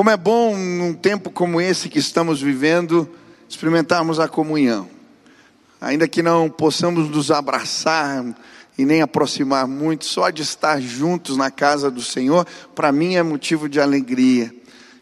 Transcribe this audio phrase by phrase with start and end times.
[0.00, 3.06] Como é bom num tempo como esse que estamos vivendo,
[3.46, 4.88] experimentarmos a comunhão.
[5.78, 8.24] Ainda que não possamos nos abraçar
[8.78, 13.22] e nem aproximar muito, só de estar juntos na casa do Senhor, para mim é
[13.22, 14.50] motivo de alegria.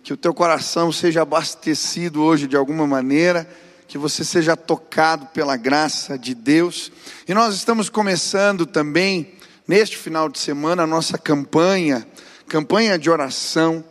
[0.02, 3.48] Que o teu coração seja abastecido hoje de alguma maneira,
[3.86, 6.90] que você seja tocado pela graça de Deus.
[7.28, 9.32] E nós estamos começando também,
[9.64, 12.04] neste final de semana, a nossa campanha,
[12.48, 13.84] campanha de oração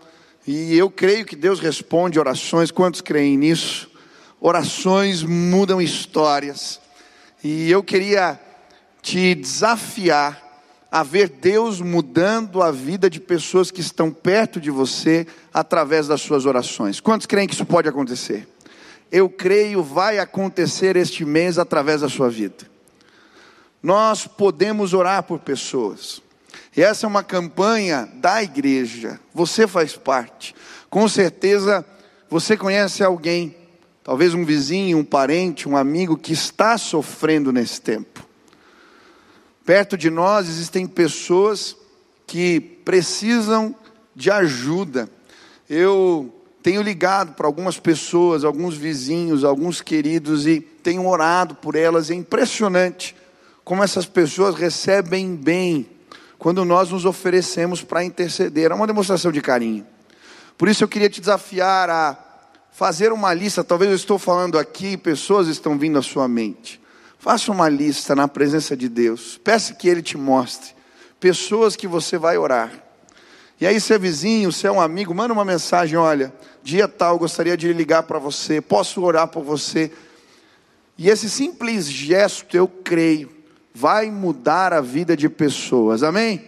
[0.47, 2.71] e eu creio que Deus responde orações.
[2.71, 3.91] Quantos creem nisso?
[4.39, 6.79] Orações mudam histórias.
[7.43, 8.39] E eu queria
[9.01, 10.41] te desafiar
[10.89, 16.21] a ver Deus mudando a vida de pessoas que estão perto de você através das
[16.21, 17.01] suas orações.
[17.01, 18.47] Quantos creem que isso pode acontecer?
[19.11, 22.65] Eu creio vai acontecer este mês através da sua vida.
[23.83, 26.21] Nós podemos orar por pessoas.
[26.77, 29.19] E essa é uma campanha da igreja.
[29.33, 30.53] Você faz parte.
[30.91, 31.83] Com certeza
[32.29, 33.55] você conhece alguém,
[34.03, 38.23] talvez um vizinho, um parente, um amigo que está sofrendo nesse tempo.
[39.65, 41.75] Perto de nós existem pessoas
[42.27, 43.75] que precisam
[44.15, 45.09] de ajuda.
[45.67, 52.11] Eu tenho ligado para algumas pessoas, alguns vizinhos, alguns queridos e tenho orado por elas.
[52.11, 53.15] É impressionante
[53.63, 55.96] como essas pessoas recebem bem
[56.37, 58.71] quando nós nos oferecemos para interceder.
[58.71, 59.85] É uma demonstração de carinho.
[60.57, 62.17] Por isso eu queria te desafiar a
[62.71, 63.63] fazer uma lista.
[63.63, 66.81] Talvez eu estou falando aqui, pessoas estão vindo à sua mente.
[67.19, 69.37] Faça uma lista na presença de Deus.
[69.43, 70.77] Peça que Ele te mostre
[71.19, 72.71] pessoas que você vai orar.
[73.59, 77.17] E aí, se é vizinho, se é um amigo, manda uma mensagem: olha, dia tal,
[77.17, 79.91] gostaria de ligar para você, posso orar por você.
[80.97, 83.29] E esse simples gesto, eu creio,
[83.79, 86.41] vai mudar a vida de pessoas, amém?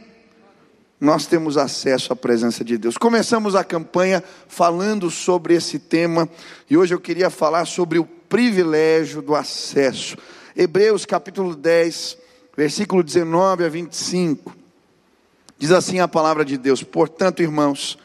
[0.99, 2.97] Nós temos acesso à presença de Deus.
[2.97, 6.27] Começamos a campanha falando sobre esse tema,
[6.67, 10.17] e hoje eu queria falar sobre o privilégio do acesso.
[10.57, 12.17] Hebreus capítulo 10,
[12.57, 14.55] versículo 19 a 25.
[15.55, 17.99] Diz assim a palavra de Deus: Portanto, irmãos,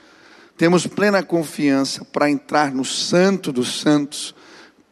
[0.59, 4.35] temos plena confiança para entrar no Santo dos Santos,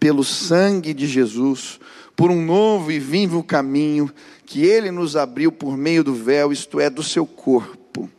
[0.00, 1.78] pelo sangue de Jesus
[2.16, 4.10] por um novo e vivo caminho
[4.46, 8.10] que ele nos abriu por meio do véu, isto é, do seu corpo.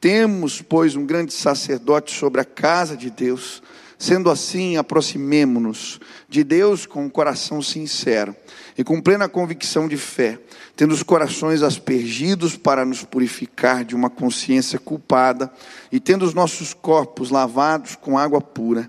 [0.00, 3.62] Temos, pois, um grande sacerdote sobre a casa de Deus.
[3.98, 8.34] Sendo assim, aproximemo-nos de Deus com um coração sincero
[8.76, 10.38] e com plena convicção de fé,
[10.76, 15.52] tendo os corações aspergidos para nos purificar de uma consciência culpada
[15.90, 18.88] e tendo os nossos corpos lavados com água pura.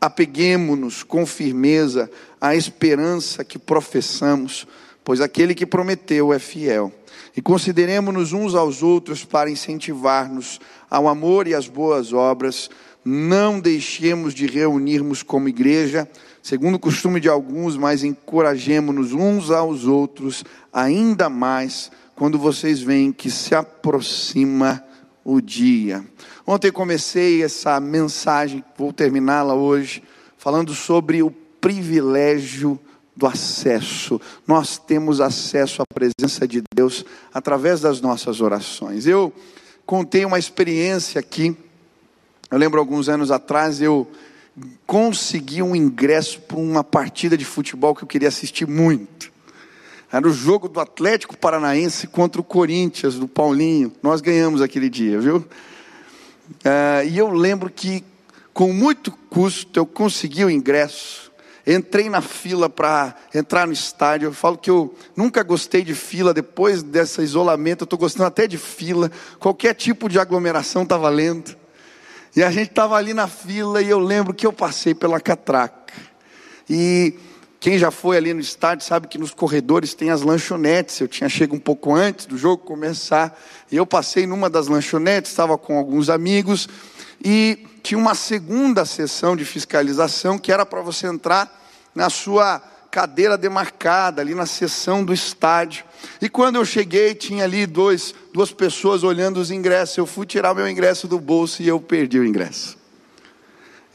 [0.00, 4.66] Apeguemo-nos com firmeza à esperança que professamos,
[5.04, 6.92] pois aquele que prometeu é fiel.
[7.36, 10.58] E consideremos-nos uns aos outros para incentivar-nos
[10.90, 12.70] ao amor e às boas obras.
[13.04, 16.08] Não deixemos de reunirmos como igreja,
[16.42, 23.12] segundo o costume de alguns, mas encorajemos-nos uns aos outros ainda mais quando vocês veem
[23.12, 24.84] que se aproxima
[25.24, 26.04] o dia.
[26.46, 30.02] Ontem comecei essa mensagem, vou terminá-la hoje,
[30.36, 32.78] falando sobre o privilégio
[33.16, 34.20] do acesso.
[34.46, 39.06] Nós temos acesso à presença de Deus através das nossas orações.
[39.06, 39.32] Eu
[39.84, 41.56] contei uma experiência aqui.
[42.50, 44.08] Eu lembro alguns anos atrás eu
[44.86, 49.30] consegui um ingresso para uma partida de futebol que eu queria assistir muito.
[50.12, 53.92] Era o jogo do Atlético Paranaense contra o Corinthians, do Paulinho.
[54.02, 55.36] Nós ganhamos aquele dia, viu?
[55.36, 58.02] Uh, e eu lembro que,
[58.52, 61.30] com muito custo, eu consegui o ingresso.
[61.64, 64.26] Entrei na fila para entrar no estádio.
[64.26, 66.34] Eu falo que eu nunca gostei de fila.
[66.34, 69.12] Depois desse isolamento, eu estou gostando até de fila.
[69.38, 71.56] Qualquer tipo de aglomeração está valendo.
[72.34, 75.92] E a gente estava ali na fila e eu lembro que eu passei pela catraca.
[76.68, 77.14] E
[77.60, 80.98] quem já foi ali no estádio sabe que nos corredores tem as lanchonetes.
[80.98, 83.38] Eu tinha chego um pouco antes do jogo começar.
[83.70, 86.66] E eu passei numa das lanchonetes, estava com alguns amigos.
[87.22, 91.54] E tinha uma segunda sessão de fiscalização que era para você entrar
[91.94, 95.84] na sua cadeira demarcada, ali na sessão do estádio.
[96.18, 99.98] E quando eu cheguei, tinha ali dois, duas pessoas olhando os ingressos.
[99.98, 102.79] Eu fui tirar meu ingresso do bolso e eu perdi o ingresso.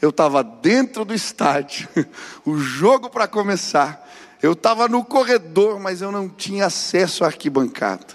[0.06, 1.88] Eu estava dentro do estádio,
[2.46, 4.08] o jogo para começar.
[4.40, 8.14] Eu estava no corredor, mas eu não tinha acesso à arquibancada.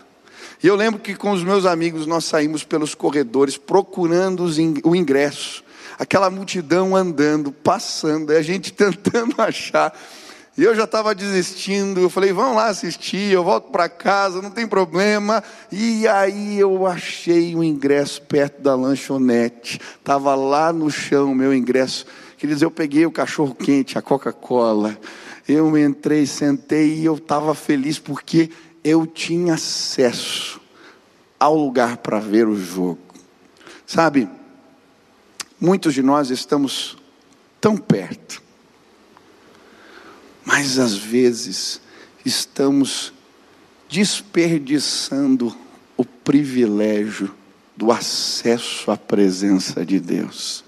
[0.63, 4.45] E eu lembro que com os meus amigos nós saímos pelos corredores procurando
[4.85, 5.65] o ingresso.
[5.99, 9.94] Aquela multidão andando, passando, a gente tentando achar.
[10.57, 12.00] E eu já estava desistindo.
[12.01, 15.44] Eu falei, vamos lá assistir, eu volto para casa, não tem problema.
[15.71, 19.80] E aí eu achei o ingresso perto da lanchonete.
[19.98, 22.06] Estava lá no chão o meu ingresso.
[22.38, 24.98] Queridos, eu peguei o cachorro quente, a Coca-Cola.
[25.48, 28.50] Eu entrei, sentei e eu estava feliz porque
[28.83, 30.59] eu tinha acesso
[31.39, 33.00] ao lugar para ver o jogo.
[33.86, 34.30] Sabe,
[35.59, 36.97] muitos de nós estamos
[37.59, 38.40] tão perto
[40.45, 41.81] mas às vezes
[42.25, 43.13] estamos
[43.89, 45.55] desperdiçando
[45.97, 47.33] o privilégio
[47.75, 50.63] do acesso à presença de Deus.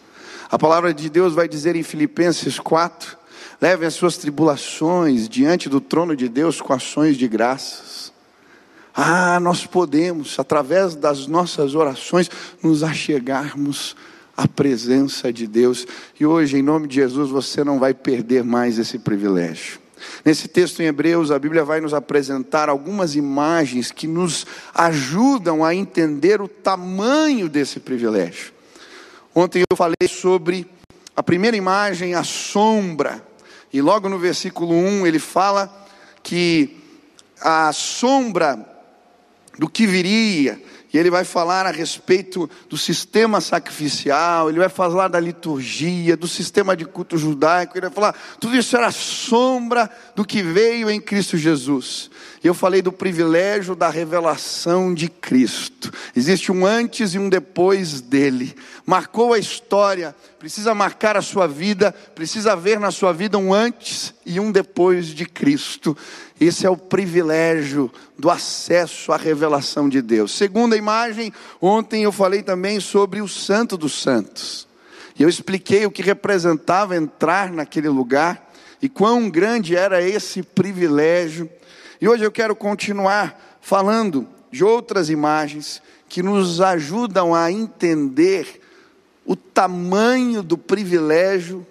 [0.50, 3.18] A palavra de Deus vai dizer em Filipenses 4:
[3.62, 8.12] levem as suas tribulações diante do trono de Deus com ações de graças.
[8.96, 12.30] Ah, nós podemos, através das nossas orações,
[12.62, 13.96] nos achegarmos
[14.36, 15.86] a presença de Deus.
[16.20, 19.80] E hoje, em nome de Jesus, você não vai perder mais esse privilégio.
[20.26, 25.74] Nesse texto em Hebreus, a Bíblia vai nos apresentar algumas imagens que nos ajudam a
[25.74, 28.52] entender o tamanho desse privilégio.
[29.34, 30.68] Ontem eu falei sobre
[31.16, 33.26] a primeira imagem, a sombra,
[33.72, 35.88] e logo no versículo 1 ele fala
[36.22, 36.78] que
[37.42, 38.74] a sombra
[39.58, 40.62] do que viria,
[40.94, 46.28] e ele vai falar a respeito do sistema sacrificial, ele vai falar da liturgia, do
[46.28, 51.02] sistema de culto judaico, ele vai falar, tudo isso era sombra do que veio em
[51.02, 52.12] Cristo Jesus.
[52.44, 55.92] E eu falei do privilégio da revelação de Cristo.
[56.16, 58.56] Existe um antes e um depois dele.
[58.86, 64.14] Marcou a história, precisa marcar a sua vida, precisa ver na sua vida um antes
[64.26, 65.96] e um depois de Cristo.
[66.38, 70.34] Esse é o privilégio do acesso à revelação de Deus.
[70.34, 71.32] Segunda imagem,
[71.62, 74.68] ontem eu falei também sobre o Santo dos Santos.
[75.18, 78.52] E eu expliquei o que representava entrar naquele lugar
[78.82, 81.50] e quão grande era esse privilégio.
[82.02, 88.60] E hoje eu quero continuar falando de outras imagens que nos ajudam a entender
[89.26, 91.66] o tamanho do privilégio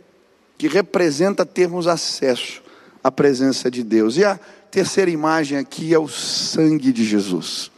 [0.57, 2.63] que representa termos acesso
[3.03, 4.17] à presença de Deus.
[4.17, 4.39] E a
[4.71, 7.71] terceira imagem aqui é o sangue de Jesus.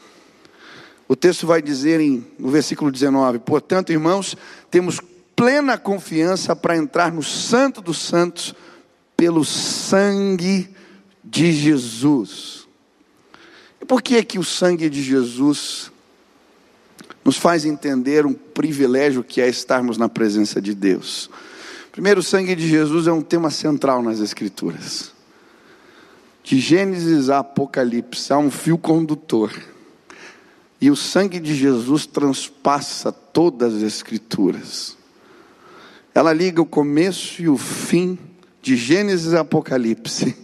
[1.09, 4.37] O texto vai dizer em, no versículo 19: Portanto, irmãos,
[4.71, 5.01] temos
[5.37, 8.55] plena confiança para entrar no Santo dos Santos
[9.17, 10.69] pelo sangue
[11.23, 12.67] de Jesus.
[13.81, 15.91] E por que é que o sangue de Jesus
[17.25, 21.31] nos faz entender um privilégio que é estarmos na presença de Deus?
[21.91, 25.13] Primeiro, o sangue de Jesus é um tema central nas Escrituras.
[26.43, 29.53] De Gênesis a Apocalipse há um fio condutor.
[30.81, 34.97] E o sangue de Jesus transpassa todas as Escrituras.
[36.15, 38.19] Ela liga o começo e o fim
[38.61, 40.37] de Gênesis a Apocalipse.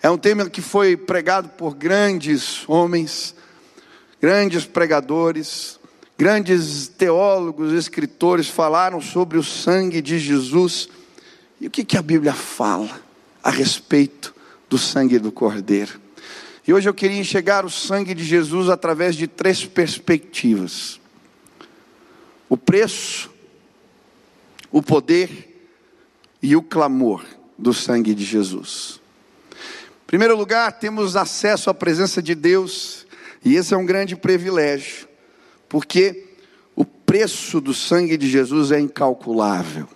[0.00, 3.34] É um tema que foi pregado por grandes homens,
[4.20, 5.77] grandes pregadores,
[6.18, 10.88] grandes teólogos, escritores falaram sobre o sangue de Jesus.
[11.60, 13.00] E o que, que a Bíblia fala
[13.42, 14.34] a respeito
[14.68, 16.00] do sangue do Cordeiro.
[16.66, 21.00] E hoje eu queria enxergar o sangue de Jesus através de três perspectivas:
[22.48, 23.30] o preço,
[24.70, 25.70] o poder
[26.42, 27.24] e o clamor
[27.56, 29.00] do sangue de Jesus.
[30.04, 33.06] Em primeiro lugar, temos acesso à presença de Deus,
[33.44, 35.07] e esse é um grande privilégio,
[35.68, 36.24] porque
[36.74, 39.88] o preço do sangue de Jesus é incalculável.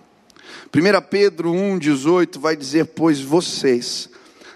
[0.73, 4.09] 1 Pedro 1,18 vai dizer: Pois vocês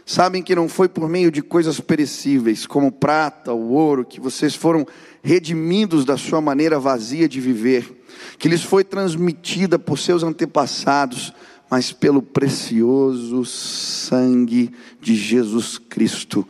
[0.10, 4.56] Sabem que não foi por meio de coisas perecíveis, como prata ou ouro, que vocês
[4.56, 4.88] foram
[5.22, 8.06] redimidos da sua maneira vazia de viver,
[8.40, 11.34] que lhes foi transmitida por seus antepassados,
[11.70, 14.72] mas pelo precioso sangue
[15.02, 16.48] de Jesus Cristo,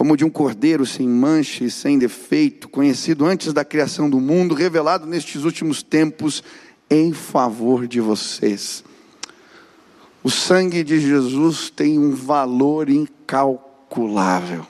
[0.00, 4.54] como de um cordeiro sem mancha e sem defeito, conhecido antes da criação do mundo,
[4.54, 6.42] revelado nestes últimos tempos
[6.88, 8.82] em favor de vocês.
[10.22, 14.66] O sangue de Jesus tem um valor incalculável.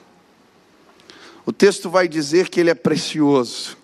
[1.45, 3.77] O texto vai dizer que ele é precioso,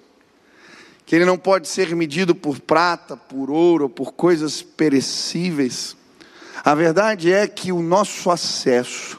[1.05, 5.95] que ele não pode ser medido por prata, por ouro, por coisas perecíveis.
[6.61, 9.17] A verdade é que o nosso acesso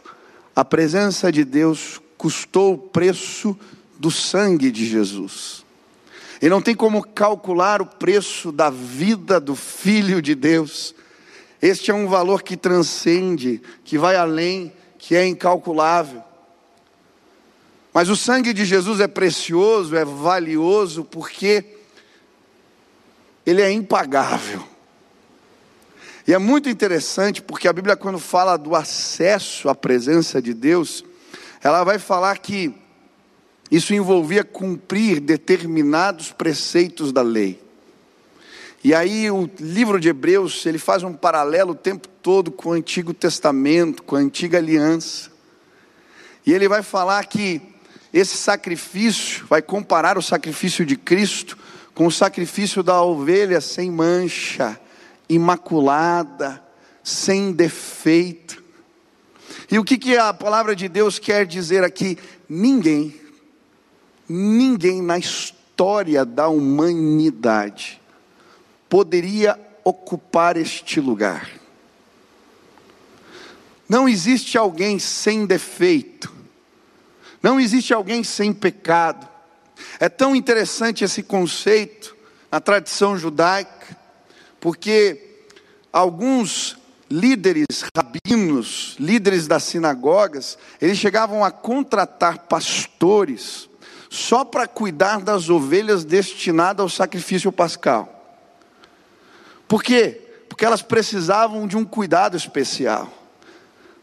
[0.54, 3.56] à presença de Deus custou o preço
[3.98, 5.64] do sangue de Jesus.
[6.42, 10.94] E não tem como calcular o preço da vida do Filho de Deus
[11.60, 16.22] este é um valor que transcende, que vai além, que é incalculável.
[17.92, 21.64] Mas o sangue de Jesus é precioso, é valioso, porque
[23.44, 24.62] ele é impagável.
[26.26, 31.04] E é muito interessante porque a Bíblia, quando fala do acesso à presença de Deus,
[31.62, 32.74] ela vai falar que
[33.70, 37.60] isso envolvia cumprir determinados preceitos da lei.
[38.82, 42.72] E aí o livro de Hebreus, ele faz um paralelo o tempo todo com o
[42.72, 45.30] Antigo Testamento, com a antiga aliança.
[46.46, 47.60] E ele vai falar que
[48.12, 51.58] esse sacrifício, vai comparar o sacrifício de Cristo
[51.94, 54.80] com o sacrifício da ovelha sem mancha,
[55.28, 56.62] imaculada,
[57.02, 58.57] sem defeito.
[59.70, 62.16] E o que, que a palavra de Deus quer dizer aqui?
[62.48, 63.14] Ninguém,
[64.26, 68.00] ninguém na história da humanidade
[68.88, 71.50] poderia ocupar este lugar.
[73.86, 76.32] Não existe alguém sem defeito,
[77.42, 79.28] não existe alguém sem pecado.
[80.00, 82.16] É tão interessante esse conceito
[82.50, 83.96] na tradição judaica,
[84.60, 85.40] porque
[85.92, 86.77] alguns
[87.10, 93.68] líderes rabinos, líderes das sinagogas, eles chegavam a contratar pastores
[94.10, 98.14] só para cuidar das ovelhas destinadas ao sacrifício pascal.
[99.66, 100.20] Por quê?
[100.48, 103.12] Porque elas precisavam de um cuidado especial.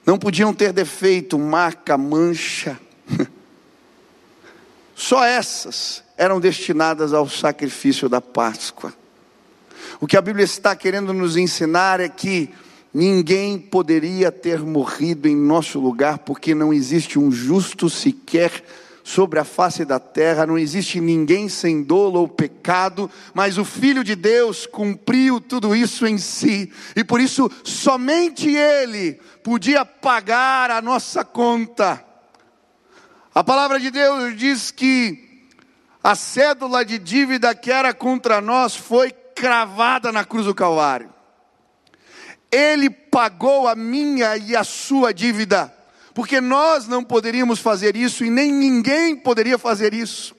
[0.06, 2.80] Não podiam ter defeito, marca, mancha.
[4.96, 8.94] Só essas eram destinadas ao sacrifício da Páscoa.
[10.00, 12.54] O que a Bíblia está querendo nos ensinar é que
[12.96, 18.64] ninguém poderia ter morrido em nosso lugar, porque não existe um justo sequer
[19.04, 24.02] sobre a face da terra, não existe ninguém sem dolo ou pecado, mas o Filho
[24.02, 30.82] de Deus cumpriu tudo isso em si, e por isso somente Ele podia pagar a
[30.82, 32.02] nossa conta.
[33.34, 35.50] A palavra de Deus diz que
[36.02, 41.15] a cédula de dívida que era contra nós foi cravada na cruz do Calvário.
[42.56, 45.76] Ele pagou a minha e a sua dívida
[46.16, 50.34] porque nós não poderíamos fazer isso e nem ninguém poderia fazer isso.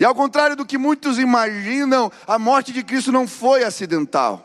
[0.00, 4.42] E ao contrário do que muitos imaginam, a morte de Cristo não foi acidental.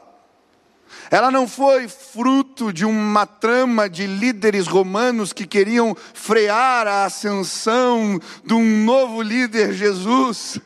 [1.10, 8.20] Ela não foi fruto de uma trama de líderes romanos que queriam frear a ascensão
[8.46, 10.60] de um novo líder, Jesus.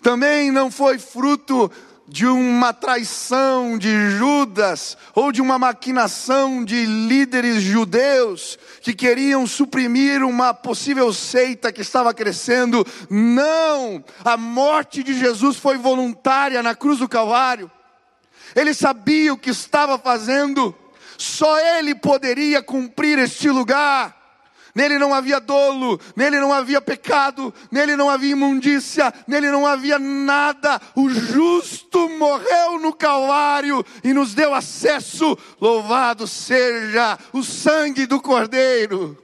[0.00, 1.70] Também não foi fruto
[2.06, 10.22] de uma traição de Judas ou de uma maquinação de líderes judeus que queriam suprimir
[10.22, 12.86] uma possível seita que estava crescendo.
[13.08, 14.04] Não!
[14.24, 17.70] A morte de Jesus foi voluntária na cruz do Calvário.
[18.54, 20.74] Ele sabia o que estava fazendo.
[21.16, 24.21] Só ele poderia cumprir este lugar.
[24.74, 29.98] Nele não havia dolo, nele não havia pecado, nele não havia imundícia, nele não havia
[29.98, 30.80] nada.
[30.96, 35.36] O justo morreu no Calvário e nos deu acesso.
[35.60, 39.22] Louvado seja o sangue do Cordeiro.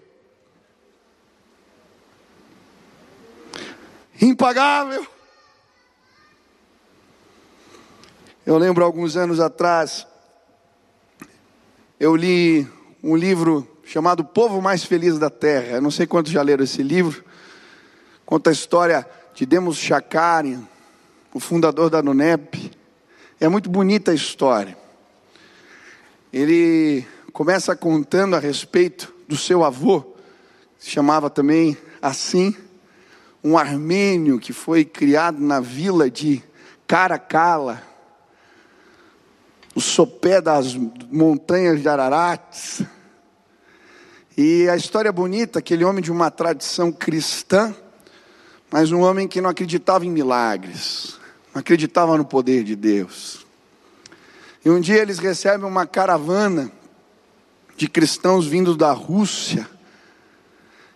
[4.20, 5.06] Impagável.
[8.44, 10.06] Eu lembro alguns anos atrás,
[12.00, 12.66] eu li
[13.02, 15.76] um livro chamado Povo Mais Feliz da Terra.
[15.76, 17.24] Eu não sei quantos já leram esse livro.
[18.26, 20.60] Conta a história de Demos Chakarian,
[21.32, 22.70] o fundador da NUNEP.
[23.40, 24.76] É muito bonita a história.
[26.30, 30.14] Ele começa contando a respeito do seu avô,
[30.78, 32.54] se chamava também assim,
[33.42, 36.42] um armênio que foi criado na vila de
[36.86, 37.82] Caracala,
[39.74, 42.82] o sopé das montanhas de Ararates
[44.40, 47.74] e a história bonita, aquele homem de uma tradição cristã,
[48.70, 51.18] mas um homem que não acreditava em milagres,
[51.52, 53.44] não acreditava no poder de Deus.
[54.64, 56.70] E um dia eles recebem uma caravana
[57.76, 59.68] de cristãos vindos da Rússia.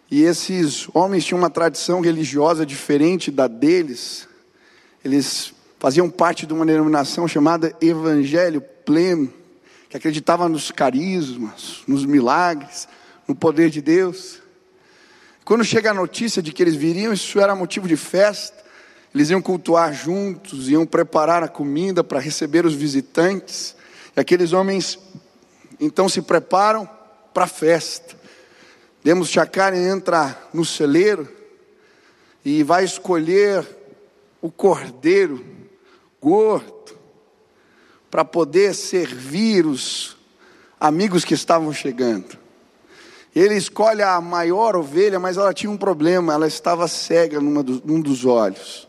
[0.09, 4.29] E esses homens tinham uma tradição religiosa diferente da deles.
[5.05, 9.35] Eles faziam parte de uma denominação chamada Evangelho Pleno,
[9.91, 12.87] que acreditava nos carismas, nos milagres
[13.26, 14.41] no poder de Deus.
[15.45, 18.62] Quando chega a notícia de que eles viriam, isso era motivo de festa.
[19.14, 23.76] Eles iam cultuar juntos, iam preparar a comida para receber os visitantes.
[24.17, 24.99] E aqueles homens
[25.81, 26.88] então se preparam
[27.35, 28.17] para a festa.
[29.02, 31.29] Demos Chacari entra no celeiro
[32.45, 33.67] e vai escolher
[34.41, 35.45] o cordeiro
[36.21, 36.97] gordo
[38.11, 40.17] para poder servir os
[40.79, 42.42] amigos que estavam chegando.
[43.35, 47.81] Ele escolhe a maior ovelha, mas ela tinha um problema, ela estava cega numa do,
[47.85, 48.87] num dos olhos,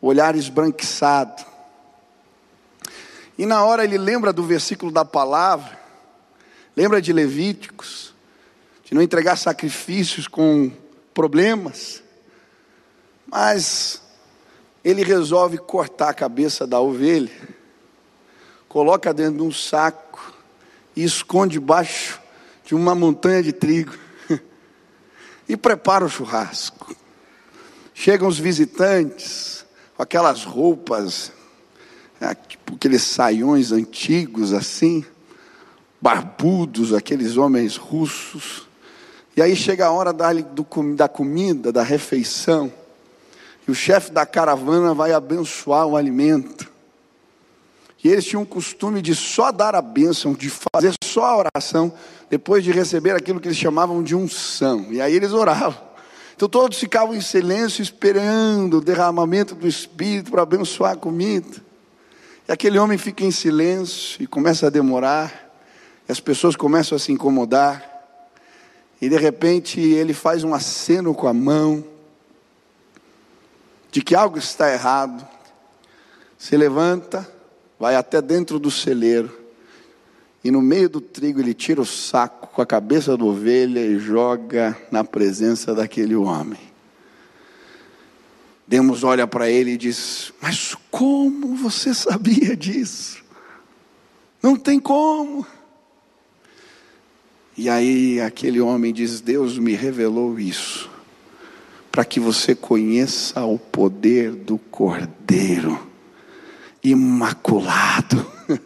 [0.00, 1.44] olhar esbranquiçado.
[3.36, 5.76] E na hora ele lembra do versículo da palavra,
[6.76, 8.14] lembra de Levíticos,
[8.84, 10.70] de não entregar sacrifícios com
[11.12, 12.04] problemas,
[13.26, 14.00] mas
[14.84, 17.32] ele resolve cortar a cabeça da ovelha,
[18.68, 20.32] coloca dentro de um saco
[20.94, 22.20] e esconde debaixo
[22.66, 23.94] de uma montanha de trigo
[25.48, 26.94] e prepara o churrasco.
[27.94, 29.64] Chegam os visitantes
[29.96, 31.32] com aquelas roupas,
[32.20, 35.04] né, tipo aqueles saiões antigos assim,
[36.02, 38.66] barbudos, aqueles homens russos.
[39.36, 40.30] E aí chega a hora da,
[40.96, 42.72] da comida, da refeição,
[43.66, 46.70] e o chefe da caravana vai abençoar o alimento.
[48.02, 51.92] E eles tinham o costume de só dar a bênção, de fazer só a oração,
[52.28, 54.86] depois de receber aquilo que eles chamavam de unção.
[54.90, 55.86] E aí eles oravam.
[56.36, 61.64] Então todos ficavam em silêncio, esperando o derramamento do Espírito para abençoar a comida.
[62.46, 65.50] E aquele homem fica em silêncio e começa a demorar.
[66.06, 67.82] E as pessoas começam a se incomodar.
[69.00, 71.84] E de repente ele faz um aceno com a mão
[73.90, 75.26] de que algo está errado.
[76.36, 77.26] Se levanta,
[77.78, 79.46] vai até dentro do celeiro
[80.46, 83.98] e no meio do trigo ele tira o saco com a cabeça da ovelha e
[83.98, 86.60] joga na presença daquele homem.
[88.64, 93.24] Demos olha para ele e diz: Mas como você sabia disso?
[94.40, 95.44] Não tem como.
[97.56, 100.88] E aí aquele homem diz: Deus me revelou isso,
[101.90, 105.95] para que você conheça o poder do Cordeiro
[106.90, 108.24] imaculado,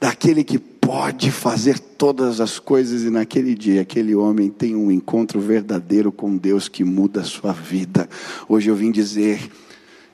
[0.00, 5.38] daquele que pode fazer todas as coisas, e naquele dia aquele homem tem um encontro
[5.40, 8.08] verdadeiro com Deus que muda a sua vida.
[8.48, 9.50] Hoje eu vim dizer: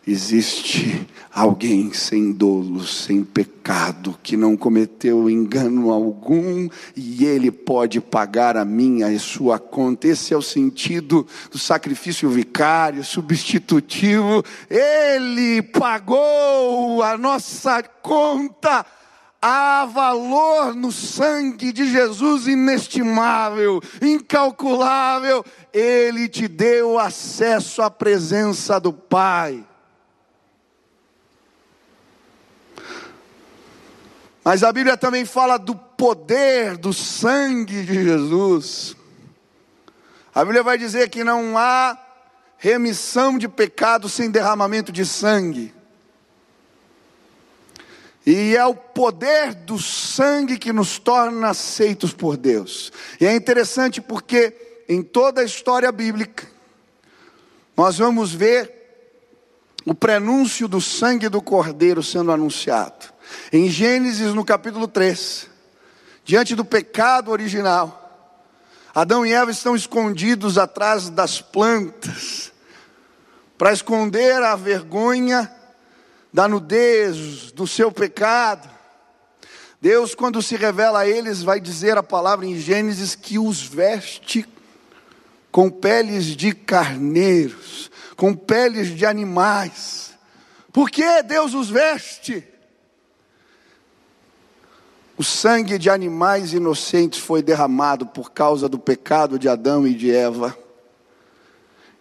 [0.07, 8.57] existe alguém sem dolo, sem pecado, que não cometeu engano algum, e ele pode pagar
[8.57, 10.07] a minha e sua conta.
[10.07, 14.45] Esse é o sentido do sacrifício vicário, substitutivo.
[14.71, 18.87] Ele pagou a nossa conta
[19.41, 25.45] Há valor no sangue de Jesus inestimável, incalculável.
[25.73, 29.65] Ele te deu acesso à presença do Pai.
[34.47, 38.95] Mas a Bíblia também fala do poder do sangue de Jesus.
[40.33, 41.99] A Bíblia vai dizer que não há
[42.57, 45.75] remissão de pecado sem derramamento de sangue.
[48.25, 52.93] E é o poder do sangue que nos torna aceitos por Deus.
[53.21, 56.47] E é interessante porque em toda a história bíblica,
[57.77, 58.73] nós vamos ver
[59.85, 63.16] o prenúncio do sangue do Cordeiro sendo anunciado.
[63.53, 65.49] Em Gênesis, no capítulo 3,
[66.25, 68.03] diante do pecado original,
[68.95, 72.53] Adão e Eva estão escondidos atrás das plantas,
[73.59, 75.51] para esconder a vergonha
[76.33, 78.69] da nudez, do seu pecado.
[79.81, 84.47] Deus, quando se revela a eles, vai dizer a palavra em Gênesis que os veste
[85.51, 90.15] com peles de carneiros, com peles de animais.
[90.73, 92.47] Por que Deus os veste?
[95.19, 100.15] O sangue de animais inocentes foi derramado por causa do pecado de Adão e de
[100.15, 100.57] Eva.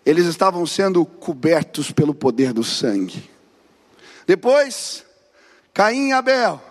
[0.05, 3.29] Eles estavam sendo cobertos pelo poder do sangue.
[4.27, 5.05] Depois,
[5.73, 6.61] Caim e Abel.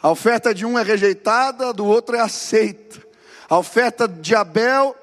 [0.00, 3.04] A oferta de um é rejeitada, do outro é aceita.
[3.50, 4.94] A oferta de Abel,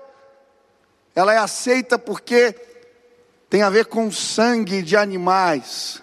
[1.14, 2.56] ela é aceita porque
[3.50, 6.02] tem a ver com sangue de animais.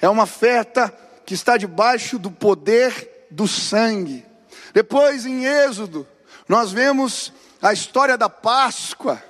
[0.00, 4.24] É uma oferta que está debaixo do poder do sangue.
[4.72, 6.06] Depois, em Êxodo,
[6.48, 9.22] nós vemos a história da Páscoa,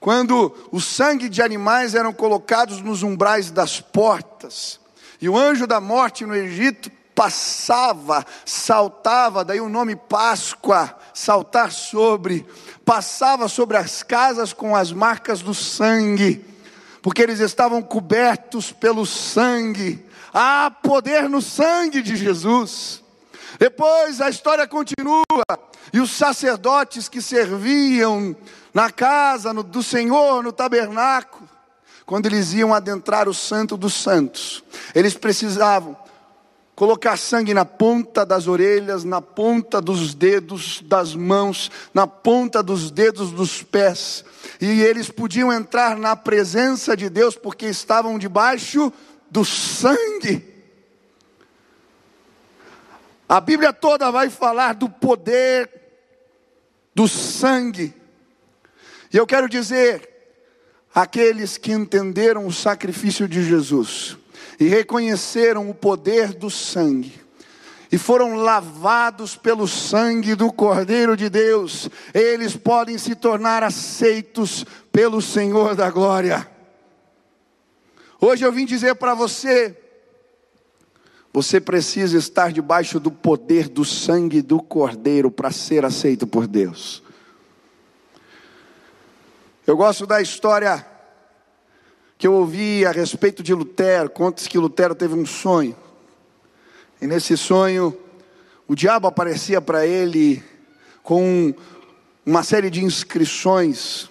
[0.00, 4.78] quando o sangue de animais eram colocados nos umbrais das portas,
[5.20, 12.46] e o anjo da morte no Egito passava, saltava, daí o nome Páscoa, saltar sobre,
[12.84, 16.44] passava sobre as casas com as marcas do sangue,
[17.02, 20.06] porque eles estavam cobertos pelo sangue.
[20.32, 23.02] Há poder no sangue de Jesus.
[23.58, 25.24] Depois a história continua,
[25.92, 28.36] e os sacerdotes que serviam
[28.72, 31.48] na casa no, do Senhor, no tabernáculo,
[32.06, 34.62] quando eles iam adentrar o Santo dos Santos,
[34.94, 35.96] eles precisavam
[36.74, 42.92] colocar sangue na ponta das orelhas, na ponta dos dedos das mãos, na ponta dos
[42.92, 44.24] dedos dos pés,
[44.60, 48.92] e eles podiam entrar na presença de Deus porque estavam debaixo
[49.28, 50.57] do sangue.
[53.28, 55.70] A Bíblia toda vai falar do poder
[56.94, 57.94] do sangue.
[59.12, 60.08] E eu quero dizer,
[60.94, 64.16] aqueles que entenderam o sacrifício de Jesus
[64.58, 67.20] e reconheceram o poder do sangue,
[67.90, 75.22] e foram lavados pelo sangue do Cordeiro de Deus, eles podem se tornar aceitos pelo
[75.22, 76.46] Senhor da glória.
[78.20, 79.76] Hoje eu vim dizer para você,
[81.32, 87.02] você precisa estar debaixo do poder do sangue do Cordeiro para ser aceito por Deus.
[89.66, 90.86] Eu gosto da história
[92.16, 95.76] que eu ouvi a respeito de Lutero, conta-se que Lutero teve um sonho.
[97.00, 97.96] E nesse sonho,
[98.66, 100.42] o diabo aparecia para ele
[101.02, 101.54] com
[102.26, 104.10] uma série de inscrições.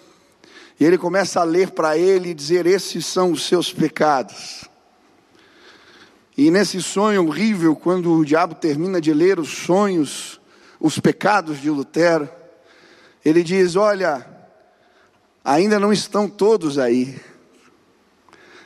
[0.79, 4.63] E ele começa a ler para ele e dizer: Esses são os seus pecados.
[6.37, 10.39] E nesse sonho horrível, quando o diabo termina de ler os sonhos,
[10.79, 12.29] os pecados de Lutero,
[13.25, 14.23] ele diz: Olha,
[15.43, 17.19] ainda não estão todos aí.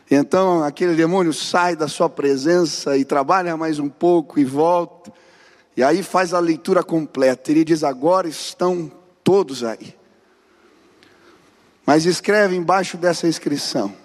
[0.09, 5.09] Então aquele demônio sai da sua presença e trabalha mais um pouco e volta.
[5.77, 7.49] E aí faz a leitura completa.
[7.49, 8.91] Ele diz: agora estão
[9.23, 9.95] todos aí.
[11.85, 13.95] Mas escreve embaixo dessa inscrição: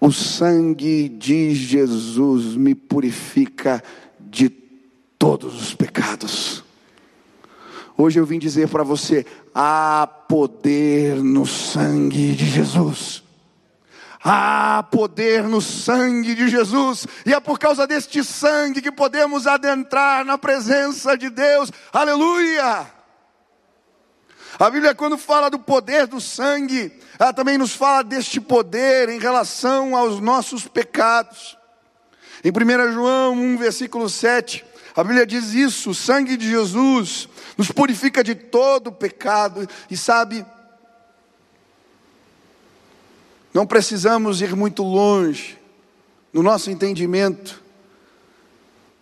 [0.00, 3.82] O sangue de Jesus me purifica
[4.18, 4.48] de
[5.18, 6.64] todos os pecados.
[7.98, 13.22] Hoje eu vim dizer para você: há poder no sangue de Jesus.
[14.22, 20.26] Há poder no sangue de Jesus, e é por causa deste sangue que podemos adentrar
[20.26, 22.99] na presença de Deus, aleluia!
[24.60, 29.18] A Bíblia, quando fala do poder do sangue, ela também nos fala deste poder em
[29.18, 31.56] relação aos nossos pecados.
[32.44, 34.62] Em 1 João 1, versículo 7,
[34.94, 40.44] a Bíblia diz isso: o sangue de Jesus nos purifica de todo pecado, e sabe,
[43.54, 45.58] não precisamos ir muito longe
[46.34, 47.62] no nosso entendimento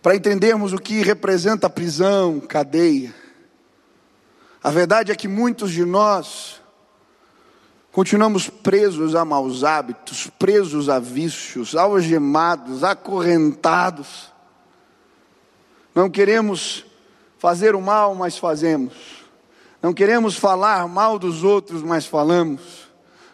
[0.01, 3.13] para entendermos o que representa prisão, cadeia.
[4.61, 6.59] A verdade é que muitos de nós
[7.91, 14.33] continuamos presos a maus hábitos, presos a vícios, algemados, acorrentados.
[15.95, 16.85] Não queremos
[17.37, 18.93] fazer o mal, mas fazemos.
[19.81, 22.89] Não queremos falar mal dos outros, mas falamos.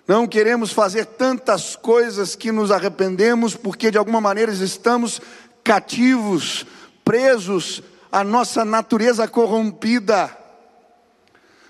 [0.07, 5.19] Não queremos fazer tantas coisas que nos arrependemos, porque de alguma maneira estamos
[5.63, 6.67] cativos,
[7.03, 10.44] presos à nossa natureza corrompida.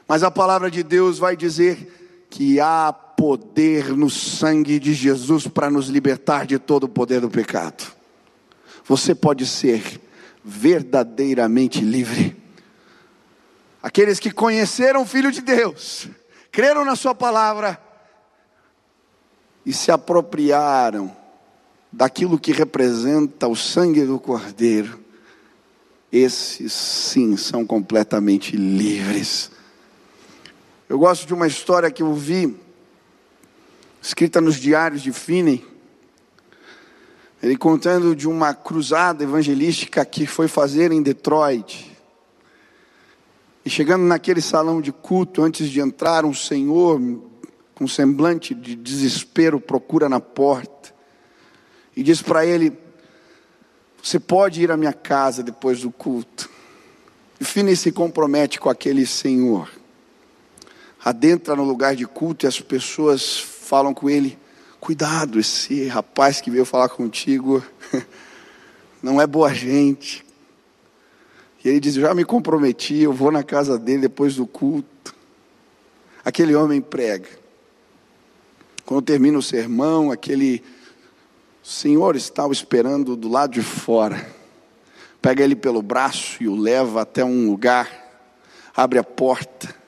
[0.08, 5.70] Mas a palavra de Deus vai dizer que há poder no sangue de Jesus para
[5.70, 7.86] nos libertar de todo o poder do pecado.
[8.86, 10.02] Você pode ser
[10.44, 12.36] verdadeiramente livre.
[13.82, 16.08] Aqueles que conheceram o Filho de Deus,
[16.52, 17.80] creram na Sua palavra,
[19.66, 21.16] e se apropriaram
[21.92, 25.00] daquilo que representa o sangue do Cordeiro,
[26.12, 29.50] esses sim são completamente livres.
[30.88, 32.56] Eu gosto de uma história que eu vi,
[34.00, 35.66] escrita nos diários de Finney,
[37.42, 41.92] ele contando de uma cruzada evangelística que foi fazer em Detroit.
[43.66, 47.02] E chegando naquele salão de culto, antes de entrar, um senhor
[47.74, 50.94] com semblante de desespero, procura na porta
[51.96, 52.72] e diz para ele:
[54.04, 56.48] Você pode ir à minha casa depois do culto.
[57.40, 59.68] E Finney se compromete com aquele senhor.
[61.06, 64.40] Adentra no lugar de culto e as pessoas falam com ele:
[64.80, 67.64] Cuidado, esse rapaz que veio falar contigo
[69.04, 70.26] não é boa gente.
[71.64, 75.14] E ele diz: Já me comprometi, eu vou na casa dele depois do culto.
[76.24, 77.30] Aquele homem prega.
[78.84, 80.64] Quando termina o sermão, aquele
[81.62, 84.28] senhor estava esperando do lado de fora.
[85.22, 87.92] Pega ele pelo braço e o leva até um lugar,
[88.76, 89.85] abre a porta.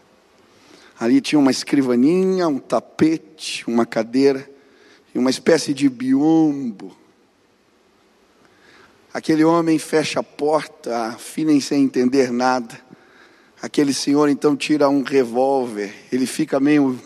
[1.00, 4.50] Ali tinha uma escrivaninha, um tapete, uma cadeira
[5.14, 6.96] e uma espécie de biombo.
[9.14, 12.80] Aquele homem fecha a porta, afinem sem entender nada.
[13.62, 17.00] Aquele senhor então tira um revólver, ele fica meio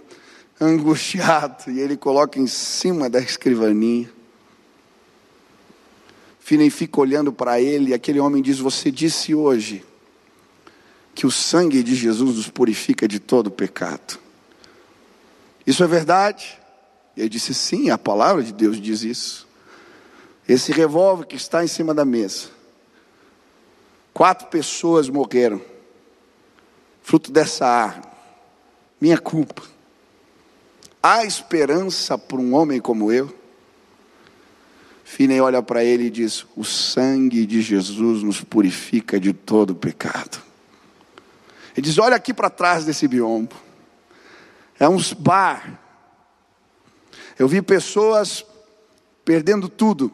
[0.59, 4.11] angustiado, e ele coloca em cima da escrivaninha.
[6.39, 9.85] Finem fica olhando para ele, e aquele homem diz: Você disse hoje
[11.13, 14.19] que o sangue de Jesus nos purifica de todo pecado.
[15.65, 16.59] Isso é verdade?
[17.15, 19.47] E ele disse: Sim, a palavra de Deus diz isso.
[20.47, 22.61] Esse revólver que está em cima da mesa
[24.13, 25.61] Quatro pessoas morreram,
[27.01, 28.11] fruto dessa arma,
[28.99, 29.63] minha culpa.
[31.01, 33.33] Há esperança para um homem como eu?
[35.03, 40.41] Finney olha para ele e diz: O sangue de Jesus nos purifica de todo pecado.
[41.75, 43.55] Ele diz: Olha aqui para trás desse biombo.
[44.79, 45.79] É uns bar.
[47.37, 48.45] Eu vi pessoas
[49.23, 50.11] perdendo tudo.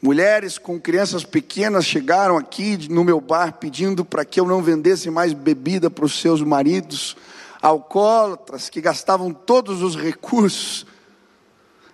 [0.00, 5.10] Mulheres com crianças pequenas chegaram aqui no meu bar pedindo para que eu não vendesse
[5.10, 7.16] mais bebida para os seus maridos,
[7.60, 10.84] alcoólatras que gastavam todos os recursos.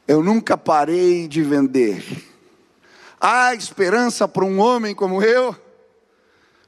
[0.07, 2.03] Eu nunca parei de vender.
[3.21, 5.55] Há esperança para um homem como eu?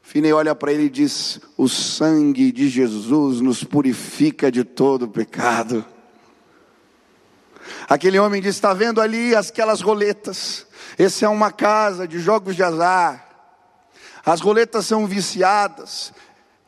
[0.03, 5.85] Finei olha para ele e diz: O sangue de Jesus nos purifica de todo pecado.
[7.89, 10.67] Aquele homem diz: Está vendo ali aquelas roletas?
[10.99, 13.29] Essa é uma casa de jogos de azar.
[14.25, 16.13] As roletas são viciadas.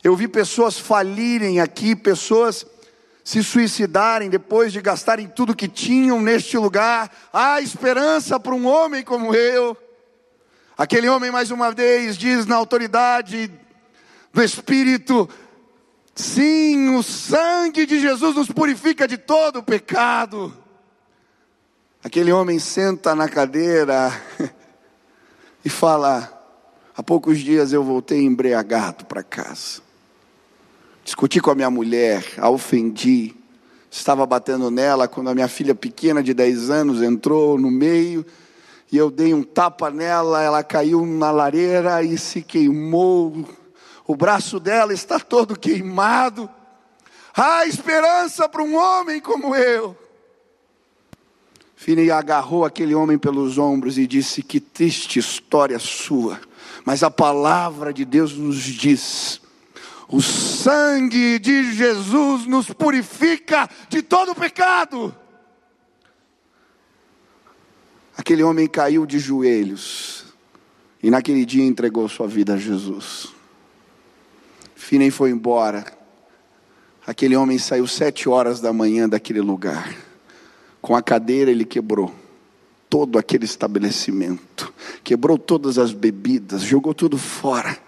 [0.03, 2.67] Eu vi pessoas falirem aqui, pessoas
[3.25, 7.11] se suicidarem depois de gastarem tudo que tinham neste lugar.
[7.33, 9.77] Há esperança para um homem como eu.
[10.77, 13.51] Aquele homem, mais uma vez, diz na autoridade
[14.33, 15.29] do Espírito:
[16.15, 20.57] sim, o sangue de Jesus nos purifica de todo o pecado.
[22.03, 24.11] Aquele homem senta na cadeira
[25.63, 26.33] e fala:
[26.97, 29.83] há poucos dias eu voltei embriagado para casa.
[31.05, 33.37] Discuti com a minha mulher, a ofendi.
[33.91, 38.25] Estava batendo nela quando a minha filha pequena de 10 anos entrou no meio
[38.93, 43.43] e eu dei um tapa nela, ela caiu na lareira e se queimou.
[44.07, 46.49] O braço dela está todo queimado.
[47.35, 49.97] Há esperança para um homem como eu.
[51.75, 56.39] Finney agarrou aquele homem pelos ombros e disse: Que triste história sua,
[56.85, 59.41] mas a palavra de Deus nos diz:
[60.13, 65.17] o sangue de Jesus nos purifica de todo pecado.
[68.17, 70.25] Aquele homem caiu de joelhos
[71.03, 73.29] e naquele dia entregou sua vida a Jesus.
[74.75, 75.85] Finney foi embora.
[77.07, 79.95] Aquele homem saiu sete horas da manhã daquele lugar.
[80.81, 82.15] Com a cadeira ele quebrou
[82.91, 84.71] todo aquele estabelecimento,
[85.03, 87.79] quebrou todas as bebidas, jogou tudo fora.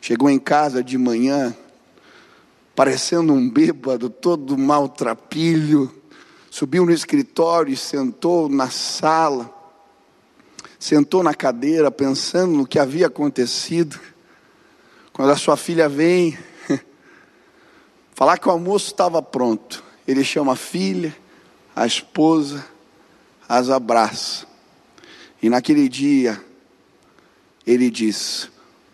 [0.00, 1.54] Chegou em casa de manhã,
[2.74, 6.01] parecendo um bêbado, todo maltrapilho.
[6.52, 9.50] Subiu no escritório e sentou na sala.
[10.78, 13.98] Sentou na cadeira, pensando no que havia acontecido.
[15.14, 16.36] Quando a sua filha vem
[18.12, 21.16] falar que o almoço estava pronto, ele chama a filha,
[21.74, 22.62] a esposa,
[23.48, 24.46] as abraça.
[25.42, 26.38] E naquele dia,
[27.66, 28.50] ele diz: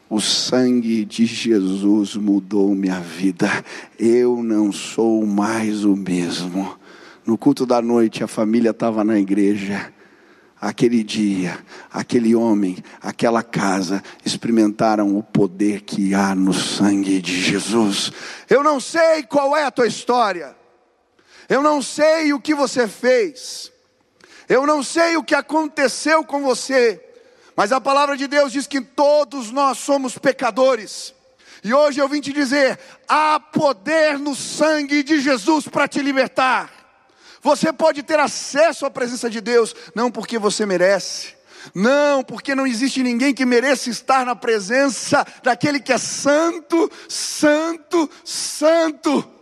[0.09, 3.51] o sangue de Jesus mudou minha vida.
[3.99, 6.78] Eu não sou mais o mesmo.
[7.29, 9.93] No culto da noite, a família estava na igreja.
[10.59, 11.63] Aquele dia,
[11.93, 18.11] aquele homem, aquela casa experimentaram o poder que há no sangue de Jesus.
[18.49, 20.57] Eu não sei qual é a tua história.
[21.51, 23.71] Eu não sei o que você fez.
[24.49, 26.99] Eu não sei o que aconteceu com você.
[27.55, 31.13] Mas a palavra de Deus diz que todos nós somos pecadores.
[31.63, 36.78] E hoje eu vim te dizer: há poder no sangue de Jesus para te libertar.
[37.43, 41.35] Você pode ter acesso à presença de Deus, não porque você merece,
[41.75, 48.11] não, porque não existe ninguém que mereça estar na presença daquele que é santo, santo,
[48.25, 49.39] santo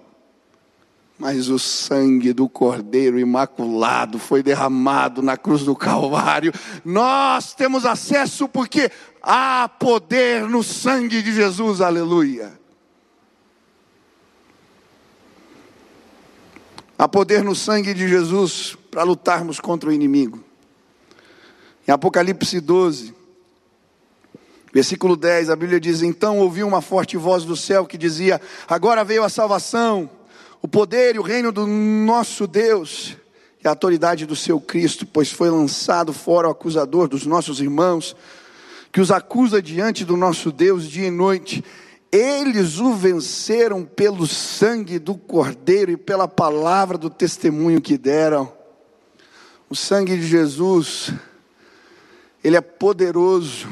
[1.18, 6.52] mas o sangue do Cordeiro Imaculado foi derramado na cruz do Calvário.
[6.84, 8.90] Nós temos acesso porque
[9.22, 12.52] há poder no sangue de Jesus, aleluia.
[16.98, 20.42] Há poder no sangue de Jesus para lutarmos contra o inimigo.
[21.86, 23.14] Em Apocalipse 12,
[24.72, 29.04] versículo 10, a Bíblia diz: Então ouvi uma forte voz do céu que dizia: Agora
[29.04, 30.10] veio a salvação
[30.66, 33.14] o poder e o reino do nosso Deus
[33.62, 38.16] e a autoridade do seu Cristo, pois foi lançado fora o acusador dos nossos irmãos,
[38.90, 41.64] que os acusa diante do nosso Deus dia e noite.
[42.10, 48.52] Eles o venceram pelo sangue do Cordeiro e pela palavra do testemunho que deram.
[49.68, 51.12] O sangue de Jesus,
[52.42, 53.68] ele é poderoso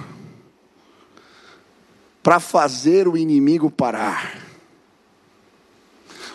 [2.23, 4.39] para fazer o inimigo parar.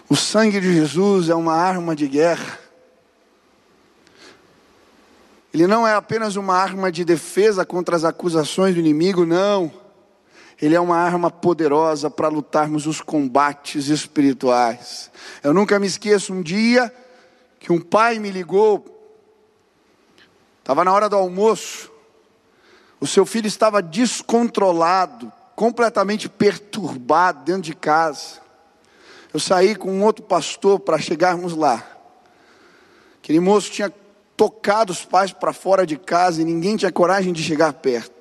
[0.08, 2.60] O sangue de Jesus é uma arma de guerra.
[5.54, 9.72] Ele não é apenas uma arma de defesa contra as acusações do inimigo, não.
[10.62, 15.10] Ele é uma arma poderosa para lutarmos os combates espirituais.
[15.42, 16.94] Eu nunca me esqueço um dia
[17.60, 18.86] que um pai me ligou,
[20.60, 21.92] estava na hora do almoço,
[23.00, 28.40] o seu filho estava descontrolado, completamente perturbado dentro de casa.
[29.34, 31.86] Eu saí com um outro pastor para chegarmos lá.
[33.22, 33.94] Aquele moço tinha
[34.36, 38.19] tocado os pais para fora de casa e ninguém tinha coragem de chegar perto.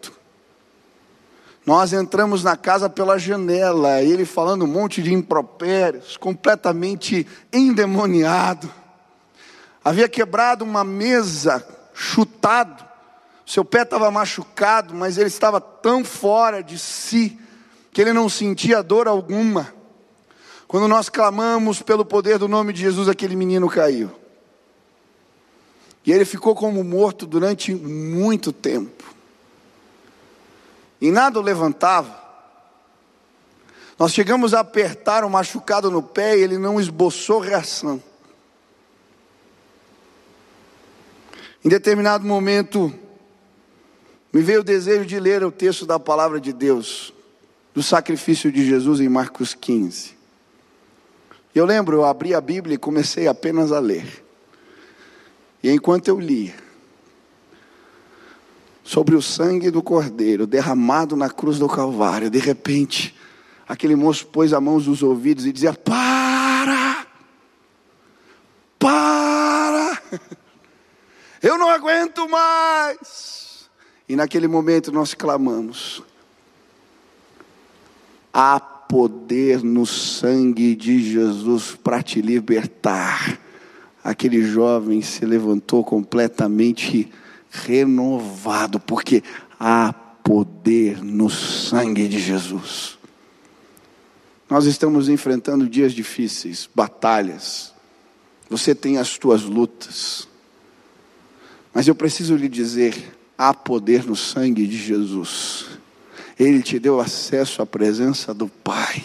[1.68, 8.72] Nós entramos na casa pela janela, ele falando um monte de impropérios, completamente endemoniado.
[9.85, 12.83] Havia quebrado uma mesa, chutado,
[13.44, 17.38] seu pé estava machucado, mas ele estava tão fora de si
[17.92, 19.70] que ele não sentia dor alguma.
[20.66, 24.11] Quando nós clamamos pelo poder do nome de Jesus, aquele menino caiu.
[26.07, 29.17] E ele ficou como morto durante muito tempo
[31.00, 32.18] e nada o levantava.
[33.98, 38.02] Nós chegamos a apertar o machucado no pé e ele não esboçou reação.
[41.64, 42.94] Em determinado momento,
[44.32, 47.12] me veio o desejo de ler o texto da palavra de Deus,
[47.74, 50.16] do sacrifício de Jesus em Marcos 15.
[51.54, 54.24] Eu lembro, eu abri a Bíblia e comecei apenas a ler.
[55.61, 56.54] E enquanto eu lia,
[58.88, 62.31] sobre o sangue do cordeiro derramado na cruz do Calvário.
[62.31, 63.14] De repente,
[63.68, 67.07] aquele moço pôs a mão nos ouvidos e dizia: Para!
[68.79, 70.01] Para!
[71.42, 73.68] Eu não aguento mais!
[74.09, 76.03] E naquele momento nós clamamos:
[78.33, 83.38] Há poder no sangue de Jesus para te libertar.
[84.03, 87.12] Aquele jovem se levantou completamente
[87.50, 89.22] renovado, porque
[89.58, 92.98] há poder no sangue de Jesus.
[94.48, 97.74] Nós estamos enfrentando dias difíceis, batalhas.
[98.48, 100.28] Você tem as suas lutas.
[101.72, 105.66] Mas eu preciso lhe dizer: há poder no sangue de Jesus.
[106.38, 109.02] Ele te deu acesso à presença do Pai.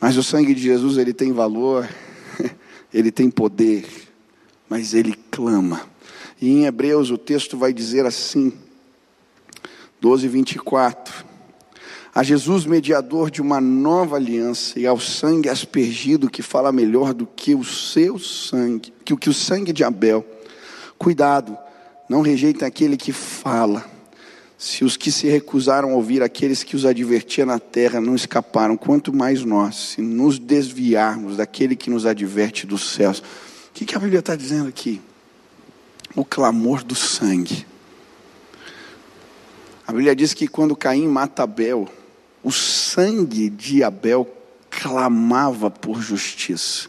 [0.00, 1.88] Mas o sangue de Jesus, ele tem valor,
[2.92, 3.86] ele tem poder,
[4.68, 5.95] mas ele clama
[6.40, 8.52] e em Hebreus o texto vai dizer assim,
[10.00, 11.24] 12, 24.
[12.14, 17.26] A Jesus, mediador de uma nova aliança, e ao sangue aspergido, que fala melhor do
[17.26, 20.24] que o seu sangue, que o que o sangue de Abel.
[20.96, 21.56] Cuidado,
[22.08, 23.84] não rejeitem aquele que fala.
[24.56, 28.78] Se os que se recusaram a ouvir aqueles que os advertia na terra não escaparam,
[28.78, 33.18] quanto mais nós, se nos desviarmos daquele que nos adverte dos céus.
[33.18, 35.02] O que a Bíblia está dizendo aqui?
[36.16, 37.66] O clamor do sangue.
[39.86, 41.88] A Bíblia diz que quando Caim mata Abel,
[42.42, 44.26] o sangue de Abel
[44.70, 46.88] clamava por justiça.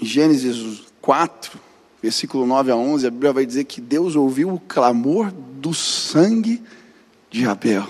[0.00, 1.60] Em Gênesis 4,
[2.02, 6.62] versículo 9 a 11, a Bíblia vai dizer que Deus ouviu o clamor do sangue
[7.30, 7.86] de Abel.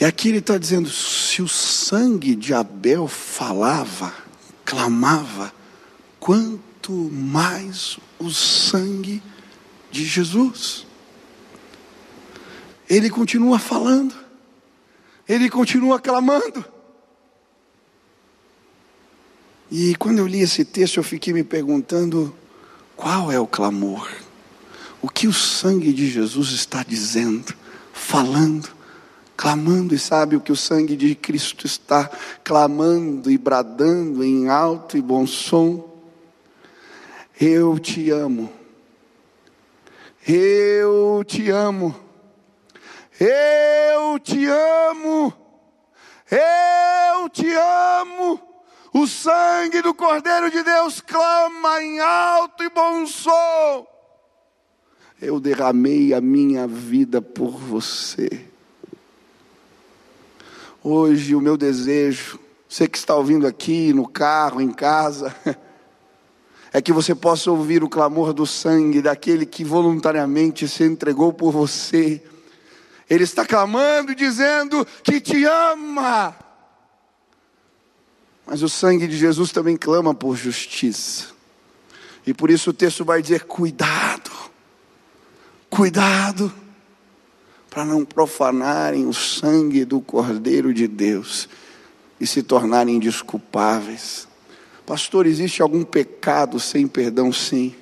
[0.00, 4.12] E aqui ele está dizendo: se o sangue de Abel falava,
[4.64, 5.52] clamava,
[6.24, 9.22] quanto mais o sangue
[9.90, 10.86] de Jesus.
[12.88, 14.14] Ele continua falando,
[15.28, 16.64] ele continua clamando.
[19.70, 22.34] E quando eu li esse texto, eu fiquei me perguntando:
[22.96, 24.08] qual é o clamor?
[25.02, 27.54] O que o sangue de Jesus está dizendo,
[27.92, 28.70] falando,
[29.36, 32.10] clamando, e sabe o que o sangue de Cristo está
[32.42, 35.92] clamando e bradando em alto e bom som?
[37.40, 38.52] Eu te amo.
[40.26, 41.94] Eu te amo.
[43.18, 45.34] Eu te amo.
[46.30, 48.40] Eu te amo.
[48.92, 53.84] O sangue do Cordeiro de Deus clama em alto e bom som.
[55.20, 58.46] Eu derramei a minha vida por você.
[60.82, 62.38] Hoje o meu desejo,
[62.68, 65.34] você que está ouvindo aqui no carro, em casa,
[66.74, 71.52] é que você possa ouvir o clamor do sangue daquele que voluntariamente se entregou por
[71.52, 72.20] você.
[73.08, 76.34] Ele está clamando e dizendo que te ama.
[78.44, 81.28] Mas o sangue de Jesus também clama por justiça.
[82.26, 84.32] E por isso o texto vai dizer: cuidado,
[85.70, 86.52] cuidado,
[87.70, 91.48] para não profanarem o sangue do Cordeiro de Deus
[92.18, 94.26] e se tornarem desculpáveis.
[94.86, 97.32] Pastor, existe algum pecado sem perdão?
[97.32, 97.74] Sim.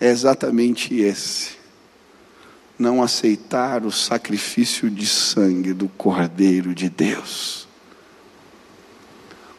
[0.00, 1.52] é exatamente esse:
[2.78, 7.68] não aceitar o sacrifício de sangue do Cordeiro de Deus.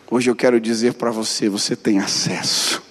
[0.10, 2.82] Hoje eu quero dizer para você: você tem acesso,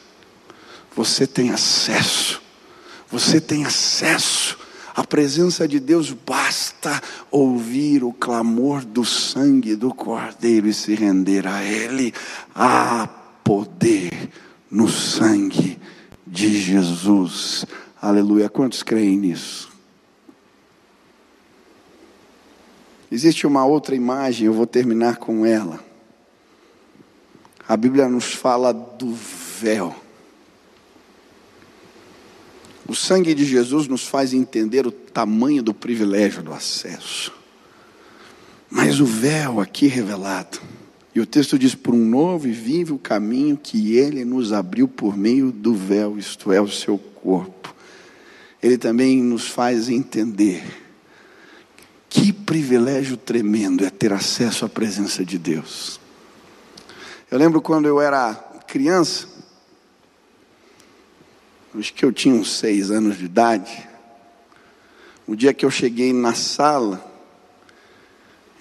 [0.94, 2.40] você tem acesso,
[3.10, 4.63] você tem acesso
[4.94, 11.48] a presença de Deus basta ouvir o clamor do sangue do Cordeiro e se render
[11.48, 12.14] a Ele.
[12.54, 13.08] Há
[13.42, 14.30] poder
[14.70, 15.80] no sangue
[16.24, 17.66] de Jesus.
[18.00, 18.48] Aleluia.
[18.48, 19.72] Quantos creem nisso?
[23.10, 25.78] Existe uma outra imagem, eu vou terminar com ela.
[27.66, 30.03] A Bíblia nos fala do véu.
[32.86, 37.32] O sangue de Jesus nos faz entender o tamanho do privilégio do acesso.
[38.70, 40.60] Mas o véu aqui revelado,
[41.14, 45.16] e o texto diz: por um novo e vivo caminho que ele nos abriu por
[45.16, 47.74] meio do véu, isto é, o seu corpo.
[48.62, 50.64] Ele também nos faz entender
[52.08, 56.00] que privilégio tremendo é ter acesso à presença de Deus.
[57.30, 58.34] Eu lembro quando eu era
[58.66, 59.28] criança,
[61.80, 63.88] acho que eu tinha uns seis anos de idade.
[65.26, 67.04] O dia que eu cheguei na sala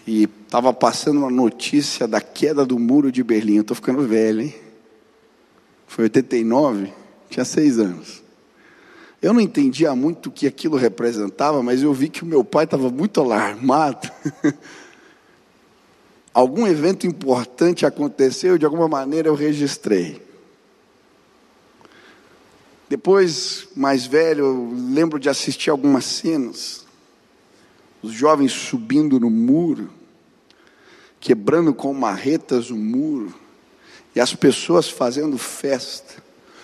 [0.07, 3.55] e estava passando uma notícia da queda do muro de Berlim.
[3.55, 4.55] Eu estou ficando velho, hein?
[5.88, 6.91] Foi 89,
[7.30, 8.24] tinha seis anos.
[9.22, 12.66] Eu não entendia muito o que aquilo representava, mas eu vi que o meu pai
[12.66, 14.11] estava muito alarmado.
[16.34, 20.20] Algum evento importante aconteceu, de alguma maneira eu registrei.
[22.89, 26.86] Depois, mais velho, eu lembro de assistir algumas cenas.
[28.01, 29.89] Os jovens subindo no muro,
[31.19, 33.34] quebrando com marretas o muro,
[34.15, 36.21] e as pessoas fazendo festa.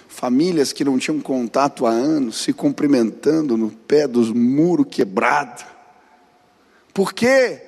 [0.08, 5.66] Famílias que não tinham contato há anos, se cumprimentando no pé dos muros quebrados.
[6.94, 7.62] Porque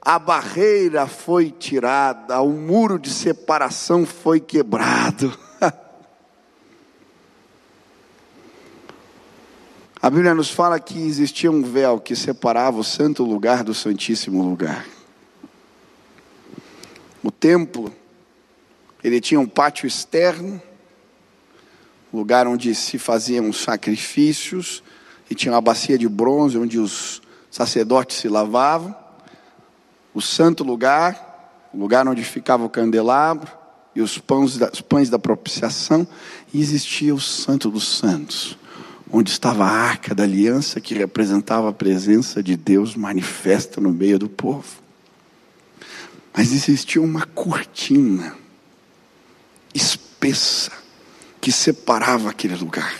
[0.00, 5.36] a barreira foi tirada, o muro de separação foi quebrado.
[10.02, 14.42] A Bíblia nos fala que existia um véu que separava o santo lugar do santíssimo
[14.42, 14.84] lugar.
[17.22, 17.94] O templo,
[19.04, 20.60] ele tinha um pátio externo,
[22.12, 24.82] lugar onde se faziam sacrifícios,
[25.30, 28.92] e tinha uma bacia de bronze onde os sacerdotes se lavavam.
[30.12, 33.52] O santo lugar, o lugar onde ficava o candelabro
[33.94, 36.04] e os pães da, os pães da propiciação,
[36.52, 38.58] e existia o santo dos santos
[39.12, 44.18] onde estava a arca da aliança que representava a presença de Deus manifesta no meio
[44.18, 44.80] do povo.
[46.34, 48.34] Mas existia uma cortina
[49.74, 50.72] espessa
[51.42, 52.98] que separava aquele lugar.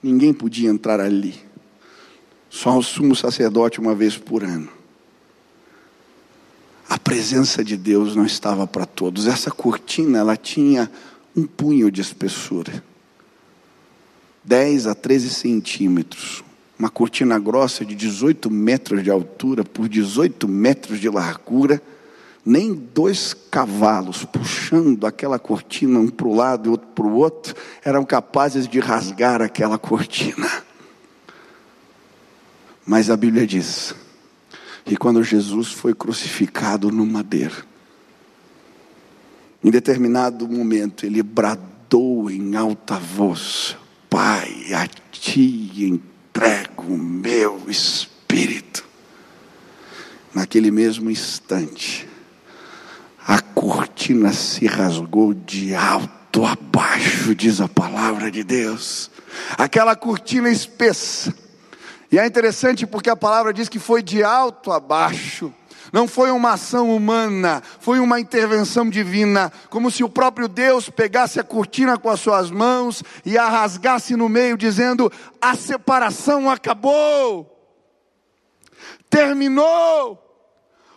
[0.00, 1.34] Ninguém podia entrar ali.
[2.48, 4.68] Só o sumo sacerdote uma vez por ano.
[6.88, 9.26] A presença de Deus não estava para todos.
[9.26, 10.88] Essa cortina, ela tinha
[11.34, 12.84] um punho de espessura.
[14.44, 16.44] 10 a 13 centímetros.
[16.78, 21.80] Uma cortina grossa de 18 metros de altura por 18 metros de largura.
[22.44, 27.54] Nem dois cavalos puxando aquela cortina um para o lado e outro para o outro
[27.82, 30.50] eram capazes de rasgar aquela cortina.
[32.84, 33.94] Mas a Bíblia diz
[34.84, 37.64] que quando Jesus foi crucificado no madeiro,
[39.62, 43.74] em determinado momento ele bradou em alta voz:
[44.14, 48.86] Pai, a ti entrego o meu espírito.
[50.32, 52.08] Naquele mesmo instante,
[53.26, 59.10] a cortina se rasgou de alto a baixo, diz a palavra de Deus.
[59.58, 61.34] Aquela cortina espessa.
[62.08, 65.52] E é interessante porque a palavra diz que foi de alto a baixo.
[65.94, 71.38] Não foi uma ação humana, foi uma intervenção divina, como se o próprio Deus pegasse
[71.38, 75.08] a cortina com as suas mãos e a rasgasse no meio, dizendo:
[75.40, 77.48] a separação acabou,
[79.08, 80.20] terminou,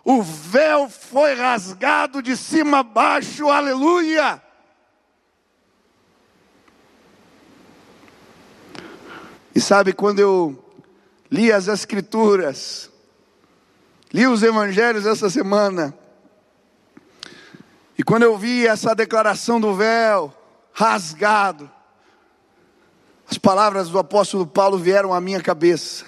[0.04, 4.42] o véu foi rasgado de cima a baixo, aleluia.
[9.54, 10.66] E sabe, quando eu
[11.30, 12.90] li as Escrituras,
[14.18, 15.94] Li os evangelhos essa semana.
[17.96, 20.34] E quando eu vi essa declaração do véu
[20.74, 21.70] rasgado,
[23.30, 26.04] as palavras do apóstolo Paulo vieram à minha cabeça.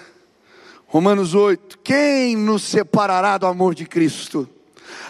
[0.88, 4.48] Romanos 8: Quem nos separará do amor de Cristo?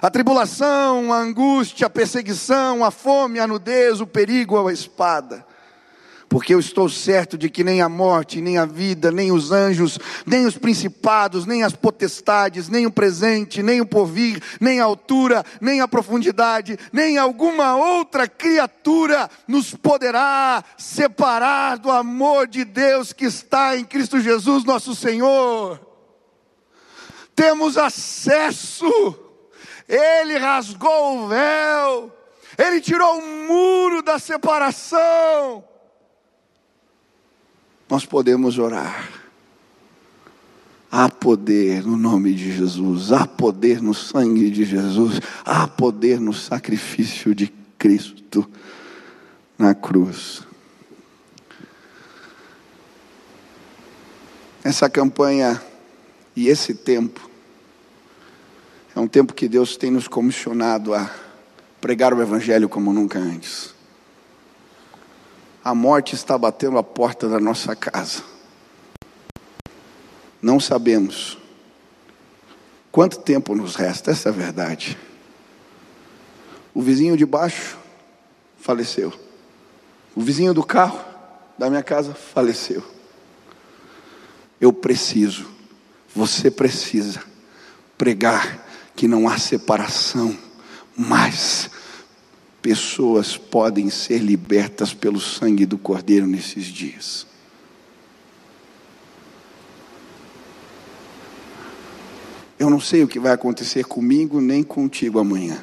[0.03, 5.47] A tribulação, a angústia, a perseguição, a fome, a nudez, o perigo a espada.
[6.31, 9.99] Porque eu estou certo de que nem a morte, nem a vida, nem os anjos,
[10.25, 15.45] nem os principados, nem as potestades, nem o presente, nem o porvir, nem a altura,
[15.61, 23.25] nem a profundidade, nem alguma outra criatura nos poderá separar do amor de Deus que
[23.25, 25.85] está em Cristo Jesus, nosso Senhor.
[27.35, 29.19] Temos acesso,
[29.89, 32.17] Ele rasgou o véu,
[32.57, 35.65] Ele tirou o muro da separação
[37.91, 39.11] nós podemos orar.
[40.91, 46.33] Há poder no nome de Jesus, há poder no sangue de Jesus, há poder no
[46.33, 48.49] sacrifício de Cristo
[49.59, 50.43] na cruz.
[54.63, 55.61] Essa campanha
[56.37, 57.29] e esse tempo
[58.95, 61.11] é um tempo que Deus tem nos comissionado a
[61.81, 63.80] pregar o Evangelho como nunca antes
[65.63, 68.23] a morte está batendo a porta da nossa casa.
[70.41, 71.39] Não sabemos
[72.91, 74.97] quanto tempo nos resta, essa é a verdade.
[76.73, 77.77] O vizinho de baixo
[78.59, 79.13] faleceu.
[80.15, 81.01] O vizinho do carro
[81.59, 82.83] da minha casa faleceu.
[84.61, 85.47] Eu preciso,
[86.15, 87.23] você precisa
[87.99, 90.37] pregar que não há separação
[90.97, 91.71] mais
[92.63, 97.27] pessoas podem ser libertas pelo sangue do Cordeiro nesses dias.
[102.59, 105.63] Eu não sei o que vai acontecer comigo nem contigo amanhã.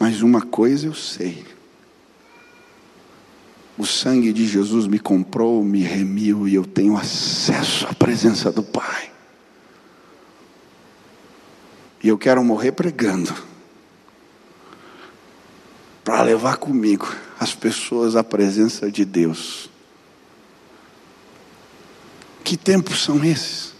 [0.00, 1.44] Mas uma coisa eu sei.
[3.78, 8.64] O sangue de Jesus me comprou, me remiu e eu tenho acesso à presença do
[8.64, 9.12] Pai.
[12.02, 13.51] E eu quero morrer pregando
[16.04, 19.70] para levar comigo as pessoas à presença de Deus.
[22.42, 23.72] Que tempos são esses?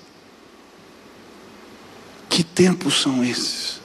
[2.28, 3.80] Que tempos são esses?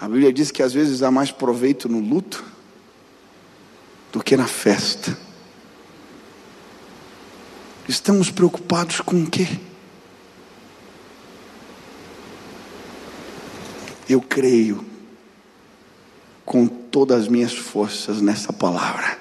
[0.00, 2.44] A Bíblia diz que às vezes há mais proveito no luto
[4.12, 5.16] do que na festa.
[7.88, 9.46] Estamos preocupados com o quê?
[14.08, 14.93] Eu creio
[16.44, 19.18] com todas as minhas forças nessa palavra.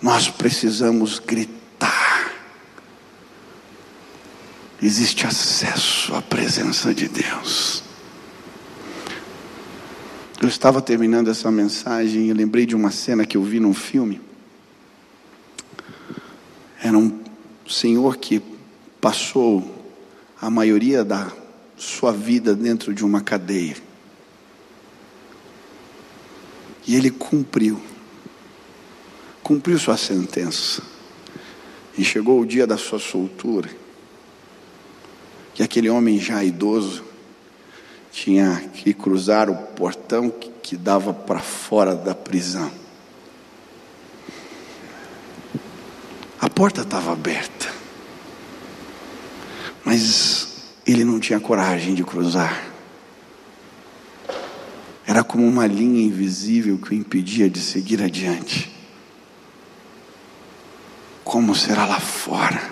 [0.00, 2.32] Nós precisamos gritar.
[4.82, 7.84] Existe acesso à presença de Deus.
[10.40, 14.20] Eu estava terminando essa mensagem e lembrei de uma cena que eu vi num filme.
[16.82, 17.20] Era um
[17.68, 18.42] senhor que
[19.00, 19.86] passou
[20.40, 21.30] a maioria da
[21.76, 23.76] sua vida dentro de uma cadeia.
[26.86, 27.80] E ele cumpriu.
[29.42, 30.82] Cumpriu sua sentença.
[31.96, 33.70] E chegou o dia da sua soltura.
[35.54, 37.04] Que aquele homem já idoso
[38.10, 42.70] tinha que cruzar o portão que, que dava para fora da prisão.
[46.40, 47.72] A porta estava aberta.
[49.84, 52.71] Mas ele não tinha coragem de cruzar.
[55.06, 58.70] Era como uma linha invisível que o impedia de seguir adiante.
[61.24, 62.70] Como será lá fora?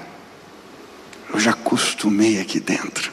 [1.32, 3.12] Eu já acostumei aqui dentro.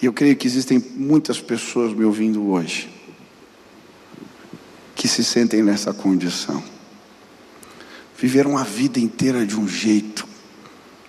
[0.00, 2.88] E eu creio que existem muitas pessoas me ouvindo hoje
[5.00, 6.62] que se sentem nessa condição.
[8.18, 10.26] Viveram a vida inteira de um jeito,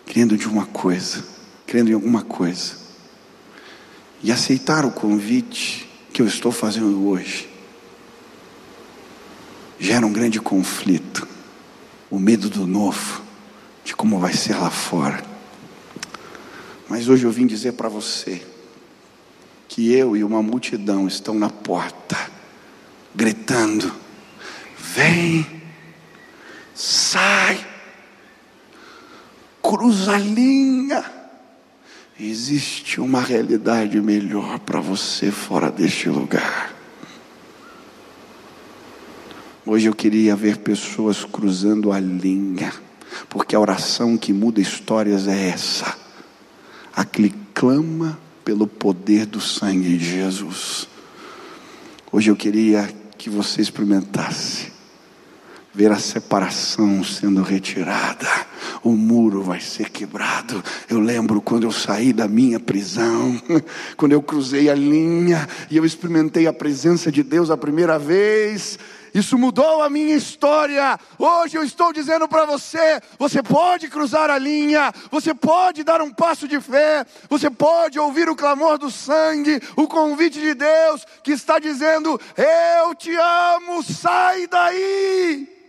[0.05, 1.25] crendo de uma coisa,
[1.67, 2.75] crendo em alguma coisa.
[4.23, 7.49] E aceitar o convite que eu estou fazendo hoje
[9.79, 11.27] gera um grande conflito,
[12.09, 13.23] o medo do novo,
[13.83, 15.23] de como vai ser lá fora.
[16.87, 18.45] Mas hoje eu vim dizer para você
[19.67, 22.17] que eu e uma multidão estão na porta,
[23.15, 23.91] gritando:
[24.77, 25.63] vem,
[26.75, 27.65] sai,
[29.63, 31.20] cruza a linha.
[32.23, 36.71] Existe uma realidade melhor para você fora deste lugar.
[39.65, 42.71] Hoje eu queria ver pessoas cruzando a linha,
[43.27, 45.97] porque a oração que muda histórias é essa.
[46.95, 50.87] A que clama pelo poder do sangue de Jesus.
[52.11, 54.71] Hoje eu queria que você experimentasse
[55.73, 58.50] ver a separação sendo retirada,
[58.83, 60.63] o muro vai ser quebrado.
[60.89, 63.41] Eu lembro quando eu saí da minha prisão,
[63.95, 68.77] quando eu cruzei a linha e eu experimentei a presença de Deus a primeira vez.
[69.13, 70.97] Isso mudou a minha história.
[71.19, 76.11] Hoje eu estou dizendo para você: você pode cruzar a linha, você pode dar um
[76.11, 81.31] passo de fé, você pode ouvir o clamor do sangue, o convite de Deus que
[81.33, 85.60] está dizendo: Eu te amo, sai daí.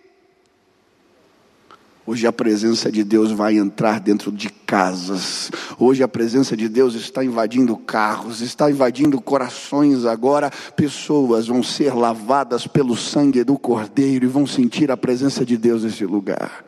[2.05, 5.53] Hoje a presença de Deus vai entrar dentro de casas.
[5.79, 10.51] Hoje a presença de Deus está invadindo carros, está invadindo corações agora.
[10.75, 15.85] Pessoas vão ser lavadas pelo sangue do Cordeiro e vão sentir a presença de Deus
[15.85, 16.65] nesse lugar.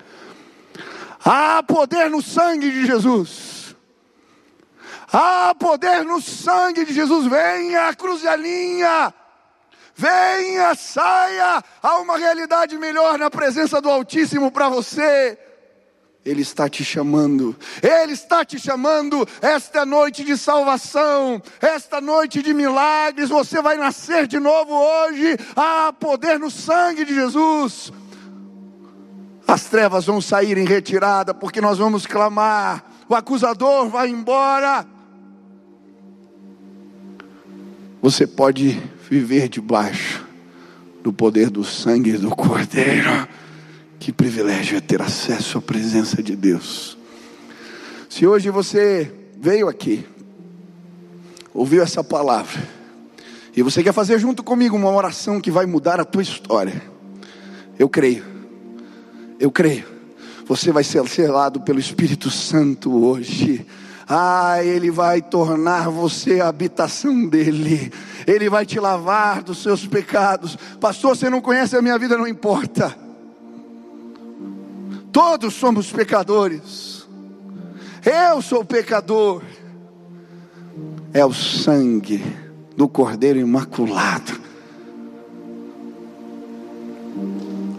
[1.25, 3.75] Há poder no sangue de Jesus.
[5.13, 7.27] Há poder no sangue de Jesus.
[7.27, 9.13] Venha, cruze a linha.
[9.97, 15.39] Venha, saia, há uma realidade melhor na presença do Altíssimo para você.
[16.25, 19.29] Ele está te chamando, Ele está te chamando.
[19.43, 23.29] Esta é noite de salvação, esta noite de milagres.
[23.29, 25.37] Você vai nascer de novo hoje.
[25.55, 27.93] Há poder no sangue de Jesus.
[29.47, 32.85] As trevas vão sair em retirada, porque nós vamos clamar.
[33.07, 34.87] O acusador vai embora.
[38.01, 40.25] Você pode viver debaixo
[41.03, 43.29] do poder do sangue do Cordeiro.
[43.99, 46.97] Que privilégio é ter acesso à presença de Deus.
[48.09, 50.05] Se hoje você veio aqui,
[51.53, 52.63] ouviu essa palavra,
[53.57, 56.83] e você quer fazer junto comigo uma oração que vai mudar a tua história,
[57.79, 58.25] eu creio,
[59.39, 59.85] eu creio,
[60.47, 63.67] você vai ser selado pelo Espírito Santo hoje.
[64.07, 67.93] Ah, Ele vai tornar você a habitação dEle.
[68.27, 70.57] Ele vai te lavar dos seus pecados.
[70.81, 72.95] Pastor, você não conhece a minha vida, não importa.
[75.11, 77.07] Todos somos pecadores.
[78.05, 79.43] Eu sou pecador.
[81.13, 82.23] É o sangue
[82.77, 84.44] do Cordeiro Imaculado.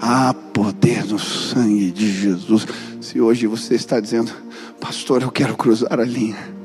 [0.01, 2.67] Há poder no sangue de Jesus.
[3.01, 4.31] Se hoje você está dizendo,
[4.79, 6.55] pastor, eu quero cruzar a linha.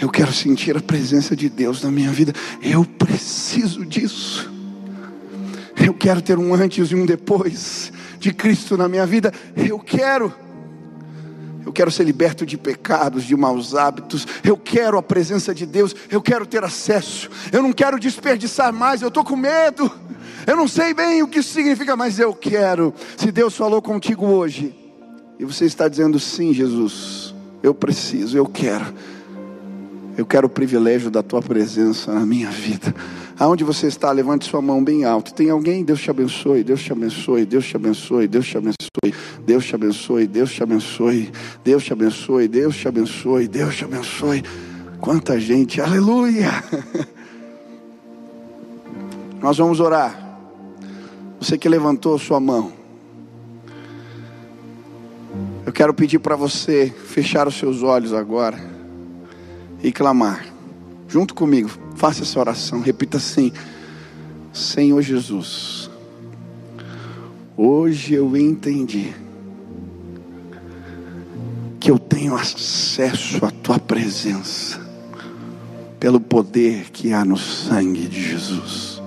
[0.00, 2.32] Eu quero sentir a presença de Deus na minha vida.
[2.62, 4.50] Eu preciso disso.
[5.76, 9.32] Eu quero ter um antes e um depois de Cristo na minha vida.
[9.56, 10.32] Eu quero.
[11.76, 14.26] Quero ser liberto de pecados, de maus hábitos.
[14.42, 15.94] Eu quero a presença de Deus.
[16.10, 17.28] Eu quero ter acesso.
[17.52, 19.02] Eu não quero desperdiçar mais.
[19.02, 19.92] Eu estou com medo.
[20.46, 22.94] Eu não sei bem o que isso significa, mas eu quero.
[23.18, 24.74] Se Deus falou contigo hoje
[25.38, 28.94] e você está dizendo sim, Jesus, eu preciso, eu quero
[30.16, 32.94] eu quero o privilégio da tua presença na minha vida.
[33.38, 35.34] Aonde você está, levante sua mão bem alto.
[35.34, 35.84] Tem alguém?
[35.84, 39.10] Deus te abençoe, Deus te abençoe, Deus te abençoe, Deus te abençoe,
[39.44, 41.32] Deus te abençoe, Deus te abençoe,
[41.62, 44.42] Deus te abençoe, Deus te abençoe, Deus te abençoe.
[44.98, 46.50] Quanta gente, aleluia!
[49.42, 50.24] Nós vamos orar.
[51.38, 52.72] Você que levantou sua mão,
[55.66, 58.58] eu quero pedir para você fechar os seus olhos agora
[59.82, 60.55] e clamar.
[61.16, 63.50] Junto comigo, faça essa oração, repita assim:
[64.52, 65.88] Senhor Jesus,
[67.56, 69.14] hoje eu entendi
[71.80, 74.78] que eu tenho acesso à tua presença
[75.98, 79.00] pelo poder que há no sangue de Jesus.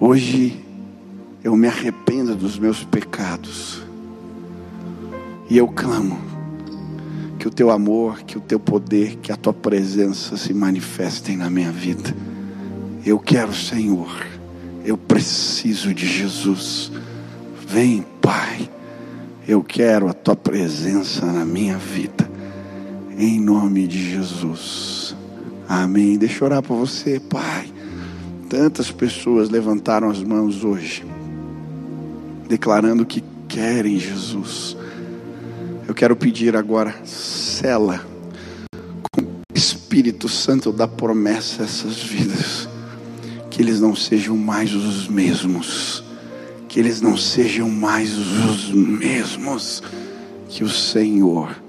[0.00, 0.60] Hoje
[1.44, 3.80] eu me arrependo dos meus pecados
[5.48, 6.18] e eu clamo
[7.40, 11.48] que o teu amor, que o teu poder, que a tua presença se manifestem na
[11.48, 12.14] minha vida.
[13.04, 14.14] Eu quero, Senhor,
[14.84, 16.92] eu preciso de Jesus.
[17.66, 18.68] Vem, Pai,
[19.48, 22.30] eu quero a tua presença na minha vida,
[23.16, 25.16] em nome de Jesus.
[25.66, 26.18] Amém.
[26.18, 27.72] Deixa eu orar por você, Pai.
[28.50, 31.06] Tantas pessoas levantaram as mãos hoje,
[32.46, 34.76] declarando que querem Jesus
[35.90, 38.06] eu quero pedir agora, cela
[39.10, 42.68] com o Espírito Santo da promessa essas vidas,
[43.50, 46.04] que eles não sejam mais os mesmos,
[46.68, 49.82] que eles não sejam mais os mesmos,
[50.48, 51.60] que o Senhor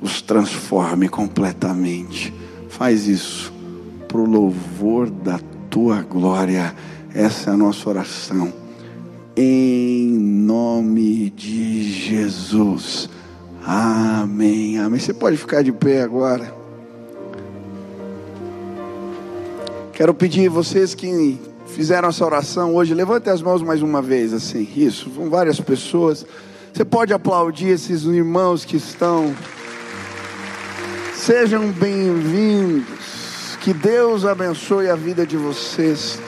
[0.00, 2.32] os transforme completamente.
[2.68, 3.52] Faz isso
[4.06, 6.72] para o louvor da tua glória.
[7.12, 8.52] Essa é a nossa oração.
[9.36, 13.17] Em nome de Jesus.
[13.64, 15.00] Amém, amém.
[15.00, 16.52] Você pode ficar de pé agora.
[19.92, 24.66] Quero pedir vocês que fizeram essa oração hoje, levante as mãos mais uma vez, assim,
[24.76, 26.24] isso, vão várias pessoas.
[26.72, 29.34] Você pode aplaudir esses irmãos que estão.
[31.14, 33.56] Sejam bem-vindos.
[33.60, 36.20] Que Deus abençoe a vida de vocês.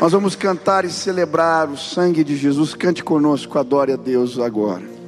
[0.00, 2.74] Nós vamos cantar e celebrar o sangue de Jesus.
[2.74, 4.99] Cante conosco, adore a Deus agora.